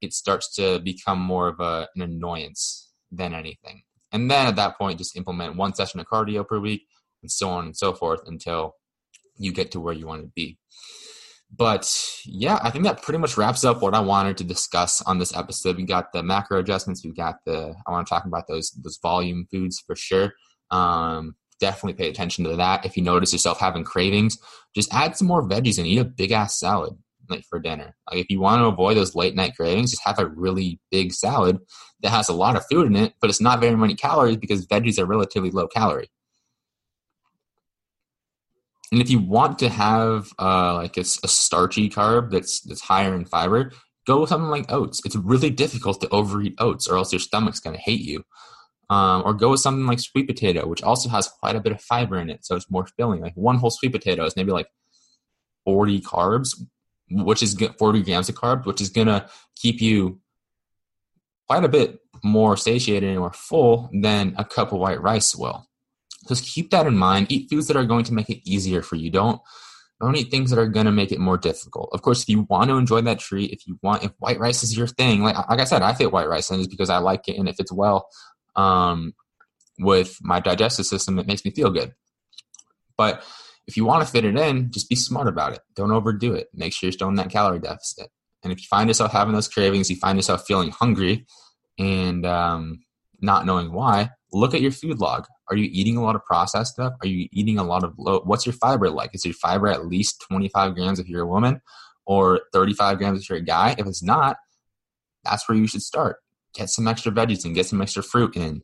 it 0.00 0.12
starts 0.12 0.54
to 0.56 0.80
become 0.80 1.20
more 1.20 1.48
of 1.48 1.60
a, 1.60 1.88
an 1.94 2.02
annoyance 2.02 2.90
than 3.10 3.34
anything. 3.34 3.82
And 4.12 4.30
then 4.30 4.46
at 4.46 4.56
that 4.56 4.76
point, 4.76 4.98
just 4.98 5.16
implement 5.16 5.56
one 5.56 5.74
session 5.74 6.00
of 6.00 6.06
cardio 6.06 6.46
per 6.46 6.58
week 6.58 6.82
and 7.22 7.30
so 7.30 7.48
on 7.48 7.64
and 7.64 7.76
so 7.76 7.94
forth 7.94 8.20
until 8.26 8.74
you 9.38 9.52
get 9.52 9.70
to 9.72 9.80
where 9.80 9.94
you 9.94 10.06
want 10.06 10.22
to 10.22 10.28
be. 10.34 10.58
But 11.54 11.92
yeah, 12.24 12.58
I 12.62 12.70
think 12.70 12.84
that 12.84 13.02
pretty 13.02 13.18
much 13.18 13.36
wraps 13.36 13.64
up 13.64 13.82
what 13.82 13.94
I 13.94 14.00
wanted 14.00 14.38
to 14.38 14.44
discuss 14.44 15.02
on 15.02 15.18
this 15.18 15.36
episode. 15.36 15.76
We 15.76 15.84
got 15.84 16.12
the 16.12 16.22
macro 16.22 16.58
adjustments. 16.58 17.04
We 17.04 17.12
got 17.12 17.36
the 17.44 17.74
I 17.86 17.90
want 17.90 18.06
to 18.06 18.10
talk 18.10 18.24
about 18.24 18.48
those 18.48 18.70
those 18.70 18.98
volume 19.02 19.46
foods 19.50 19.82
for 19.86 19.94
sure. 19.94 20.32
Um, 20.70 21.36
definitely 21.60 21.92
pay 21.92 22.08
attention 22.08 22.44
to 22.44 22.56
that. 22.56 22.86
If 22.86 22.96
you 22.96 23.02
notice 23.02 23.32
yourself 23.32 23.60
having 23.60 23.84
cravings, 23.84 24.38
just 24.74 24.92
add 24.94 25.16
some 25.16 25.28
more 25.28 25.46
veggies 25.46 25.78
and 25.78 25.86
eat 25.86 25.98
a 25.98 26.04
big 26.04 26.32
ass 26.32 26.58
salad 26.58 26.94
like 27.28 27.44
for 27.44 27.58
dinner. 27.58 27.94
Like 28.10 28.20
if 28.20 28.30
you 28.30 28.40
want 28.40 28.60
to 28.60 28.66
avoid 28.66 28.96
those 28.96 29.14
late 29.14 29.34
night 29.34 29.54
cravings, 29.56 29.90
just 29.90 30.04
have 30.04 30.18
a 30.18 30.26
really 30.26 30.80
big 30.90 31.12
salad 31.12 31.58
that 32.00 32.10
has 32.10 32.28
a 32.28 32.34
lot 32.34 32.56
of 32.56 32.64
food 32.70 32.86
in 32.86 32.96
it, 32.96 33.14
but 33.20 33.30
it's 33.30 33.40
not 33.40 33.60
very 33.60 33.76
many 33.76 33.94
calories 33.94 34.36
because 34.36 34.66
veggies 34.66 34.98
are 34.98 35.06
relatively 35.06 35.50
low 35.50 35.68
calorie. 35.68 36.10
And 38.92 39.00
if 39.00 39.10
you 39.10 39.18
want 39.18 39.58
to 39.60 39.68
have 39.68 40.28
uh, 40.38 40.74
like 40.74 40.96
a, 40.96 41.00
a 41.00 41.28
starchy 41.28 41.88
carb 41.88 42.30
that's 42.30 42.60
that's 42.60 42.82
higher 42.82 43.14
in 43.14 43.24
fiber, 43.24 43.72
go 44.06 44.20
with 44.20 44.28
something 44.28 44.50
like 44.50 44.70
oats. 44.70 45.00
It's 45.04 45.16
really 45.16 45.50
difficult 45.50 46.00
to 46.02 46.08
overeat 46.10 46.54
oats, 46.58 46.86
or 46.86 46.96
else 46.96 47.12
your 47.12 47.20
stomach's 47.20 47.60
going 47.60 47.74
to 47.74 47.82
hate 47.82 48.02
you. 48.02 48.24
Um, 48.90 49.22
or 49.24 49.32
go 49.32 49.50
with 49.52 49.60
something 49.60 49.86
like 49.86 50.00
sweet 50.00 50.26
potato, 50.28 50.68
which 50.68 50.82
also 50.82 51.08
has 51.08 51.26
quite 51.26 51.56
a 51.56 51.60
bit 51.60 51.72
of 51.72 51.80
fiber 51.80 52.18
in 52.18 52.28
it, 52.28 52.44
so 52.44 52.54
it's 52.54 52.70
more 52.70 52.86
filling. 52.98 53.22
Like 53.22 53.34
one 53.34 53.56
whole 53.56 53.70
sweet 53.70 53.92
potato 53.92 54.24
is 54.26 54.36
maybe 54.36 54.52
like 54.52 54.68
40 55.64 56.02
carbs 56.02 56.54
which 57.12 57.42
is 57.42 57.56
40 57.78 58.02
grams 58.02 58.28
of 58.28 58.34
carbs, 58.34 58.66
which 58.66 58.80
is 58.80 58.90
going 58.90 59.06
to 59.06 59.28
keep 59.56 59.80
you 59.80 60.20
quite 61.48 61.64
a 61.64 61.68
bit 61.68 61.98
more 62.24 62.56
satiated 62.56 63.10
and 63.10 63.18
more 63.18 63.32
full 63.32 63.90
than 63.92 64.34
a 64.38 64.44
cup 64.44 64.72
of 64.72 64.78
white 64.78 65.00
rice 65.02 65.34
will. 65.34 65.66
Just 66.28 66.46
keep 66.46 66.70
that 66.70 66.86
in 66.86 66.96
mind. 66.96 67.30
Eat 67.30 67.50
foods 67.50 67.66
that 67.68 67.76
are 67.76 67.84
going 67.84 68.04
to 68.04 68.14
make 68.14 68.30
it 68.30 68.48
easier 68.48 68.82
for 68.82 68.96
you. 68.96 69.10
Don't 69.10 69.40
don't 70.00 70.16
eat 70.16 70.30
things 70.30 70.50
that 70.50 70.58
are 70.58 70.66
going 70.66 70.86
to 70.86 70.92
make 70.92 71.12
it 71.12 71.20
more 71.20 71.38
difficult. 71.38 71.90
Of 71.92 72.02
course, 72.02 72.22
if 72.22 72.28
you 72.28 72.42
want 72.50 72.70
to 72.70 72.76
enjoy 72.76 73.02
that 73.02 73.20
treat, 73.20 73.52
if 73.52 73.68
you 73.68 73.78
want, 73.82 74.02
if 74.02 74.10
white 74.18 74.40
rice 74.40 74.64
is 74.64 74.76
your 74.76 74.88
thing, 74.88 75.22
like 75.22 75.36
like 75.48 75.60
I 75.60 75.64
said, 75.64 75.82
I 75.82 75.94
fit 75.94 76.12
white 76.12 76.28
rice 76.28 76.50
in 76.50 76.58
just 76.58 76.70
because 76.70 76.90
I 76.90 76.98
like 76.98 77.28
it 77.28 77.38
and 77.38 77.48
if 77.48 77.60
it's 77.60 77.72
well 77.72 78.08
um, 78.56 79.14
with 79.78 80.18
my 80.22 80.40
digestive 80.40 80.86
system. 80.86 81.18
It 81.18 81.26
makes 81.26 81.44
me 81.44 81.50
feel 81.50 81.70
good. 81.70 81.92
But 82.96 83.24
if 83.66 83.76
you 83.76 83.84
want 83.84 84.04
to 84.04 84.10
fit 84.10 84.24
it 84.24 84.36
in, 84.36 84.70
just 84.70 84.88
be 84.88 84.96
smart 84.96 85.28
about 85.28 85.52
it. 85.52 85.60
Don't 85.74 85.92
overdo 85.92 86.34
it. 86.34 86.48
Make 86.52 86.72
sure 86.72 86.88
you're 86.88 86.92
still 86.92 87.08
in 87.08 87.14
that 87.16 87.30
calorie 87.30 87.60
deficit. 87.60 88.08
And 88.42 88.52
if 88.52 88.58
you 88.58 88.66
find 88.68 88.88
yourself 88.88 89.12
having 89.12 89.34
those 89.34 89.48
cravings, 89.48 89.88
you 89.88 89.96
find 89.96 90.18
yourself 90.18 90.44
feeling 90.46 90.70
hungry 90.70 91.26
and 91.78 92.26
um, 92.26 92.80
not 93.20 93.46
knowing 93.46 93.72
why, 93.72 94.10
look 94.32 94.54
at 94.54 94.60
your 94.60 94.72
food 94.72 94.98
log. 94.98 95.26
Are 95.52 95.56
you 95.56 95.68
eating 95.72 95.96
a 95.96 96.02
lot 96.02 96.16
of 96.16 96.24
processed 96.24 96.74
stuff? 96.74 96.94
Are 97.02 97.06
you 97.06 97.28
eating 97.32 97.58
a 97.58 97.64
lot 97.64 97.84
of 97.84 97.94
low? 97.98 98.20
What's 98.24 98.46
your 98.46 98.54
fiber 98.54 98.90
like? 98.90 99.10
Is 99.14 99.24
your 99.24 99.34
fiber 99.34 99.68
at 99.68 99.86
least 99.86 100.24
25 100.28 100.74
grams 100.74 100.98
if 100.98 101.08
you're 101.08 101.22
a 101.22 101.26
woman 101.26 101.60
or 102.06 102.40
35 102.52 102.98
grams 102.98 103.22
if 103.22 103.28
you're 103.28 103.38
a 103.38 103.42
guy? 103.42 103.74
If 103.78 103.86
it's 103.86 104.02
not, 104.02 104.36
that's 105.24 105.48
where 105.48 105.56
you 105.56 105.66
should 105.66 105.82
start. 105.82 106.16
Get 106.54 106.70
some 106.70 106.88
extra 106.88 107.12
veggies 107.12 107.44
and 107.44 107.54
get 107.54 107.66
some 107.66 107.80
extra 107.80 108.02
fruit 108.02 108.36
in 108.36 108.62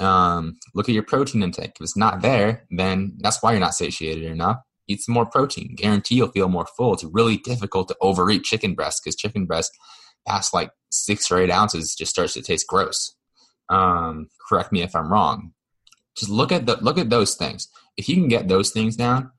um, 0.00 0.56
look 0.74 0.88
at 0.88 0.94
your 0.94 1.04
protein 1.04 1.42
intake. 1.42 1.72
If 1.76 1.80
it's 1.80 1.96
not 1.96 2.22
there, 2.22 2.66
then 2.70 3.16
that's 3.18 3.42
why 3.42 3.52
you're 3.52 3.60
not 3.60 3.74
satiated 3.74 4.24
enough. 4.24 4.58
Eat 4.88 5.00
some 5.00 5.14
more 5.14 5.26
protein. 5.26 5.74
Guarantee 5.76 6.16
you'll 6.16 6.30
feel 6.30 6.48
more 6.48 6.66
full. 6.76 6.94
It's 6.94 7.04
really 7.04 7.38
difficult 7.38 7.88
to 7.88 7.96
overeat 8.00 8.44
chicken 8.44 8.74
breast 8.74 9.02
because 9.02 9.16
chicken 9.16 9.46
breast 9.46 9.72
past 10.26 10.52
like 10.52 10.70
six 10.90 11.30
or 11.30 11.38
eight 11.38 11.50
ounces 11.50 11.94
just 11.94 12.10
starts 12.10 12.34
to 12.34 12.42
taste 12.42 12.66
gross. 12.66 13.14
Um, 13.70 14.28
correct 14.48 14.72
me 14.72 14.82
if 14.82 14.94
I'm 14.94 15.10
wrong. 15.10 15.52
Just 16.16 16.30
look 16.30 16.52
at 16.52 16.66
the 16.66 16.76
look 16.80 16.98
at 16.98 17.10
those 17.10 17.34
things. 17.34 17.68
If 17.96 18.08
you 18.08 18.16
can 18.16 18.28
get 18.28 18.48
those 18.48 18.70
things 18.70 18.96
down, 18.96 19.30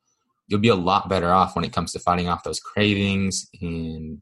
you'll 0.48 0.60
be 0.60 0.70
a 0.70 0.76
lot 0.76 1.10
better 1.10 1.32
off 1.32 1.56
when 1.56 1.66
it 1.66 1.74
comes 1.74 1.92
to 1.94 2.00
fighting 2.00 2.28
off 2.28 2.44
those 2.44 2.60
cravings 2.60 3.48
and 3.62 4.22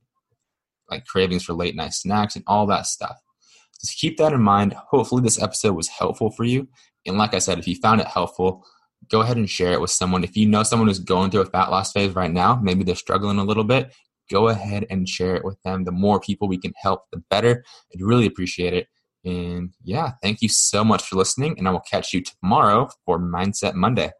like 0.89 1.05
cravings 1.05 1.43
for 1.43 1.53
late 1.53 1.75
night 1.75 1.93
snacks 1.93 2.35
and 2.35 2.43
all 2.47 2.65
that 2.67 2.85
stuff. 2.85 3.17
Just 3.81 3.97
keep 3.97 4.17
that 4.17 4.33
in 4.33 4.41
mind. 4.41 4.73
Hopefully, 4.73 5.21
this 5.21 5.41
episode 5.41 5.73
was 5.73 5.87
helpful 5.87 6.31
for 6.31 6.43
you. 6.43 6.67
And 7.05 7.17
like 7.17 7.33
I 7.33 7.39
said, 7.39 7.59
if 7.59 7.67
you 7.67 7.75
found 7.75 7.99
it 7.99 8.07
helpful, 8.07 8.63
go 9.09 9.21
ahead 9.21 9.37
and 9.37 9.49
share 9.49 9.73
it 9.73 9.81
with 9.81 9.91
someone. 9.91 10.23
If 10.23 10.37
you 10.37 10.47
know 10.47 10.63
someone 10.63 10.87
who's 10.87 10.99
going 10.99 11.31
through 11.31 11.41
a 11.41 11.45
fat 11.45 11.69
loss 11.69 11.91
phase 11.91 12.15
right 12.15 12.31
now, 12.31 12.59
maybe 12.61 12.83
they're 12.83 12.95
struggling 12.95 13.39
a 13.39 13.43
little 13.43 13.65
bit, 13.65 13.93
go 14.31 14.47
ahead 14.47 14.85
and 14.89 15.07
share 15.07 15.35
it 15.35 15.43
with 15.43 15.61
them. 15.63 15.83
The 15.83 15.91
more 15.91 16.19
people 16.19 16.47
we 16.47 16.57
can 16.57 16.73
help, 16.77 17.03
the 17.11 17.21
better. 17.29 17.63
I'd 17.93 18.01
really 18.01 18.25
appreciate 18.25 18.73
it. 18.73 18.87
And 19.25 19.73
yeah, 19.83 20.12
thank 20.21 20.41
you 20.41 20.49
so 20.49 20.83
much 20.83 21.03
for 21.03 21.15
listening. 21.15 21.57
And 21.57 21.67
I 21.67 21.71
will 21.71 21.79
catch 21.79 22.13
you 22.13 22.21
tomorrow 22.21 22.89
for 23.05 23.19
Mindset 23.19 23.73
Monday. 23.75 24.12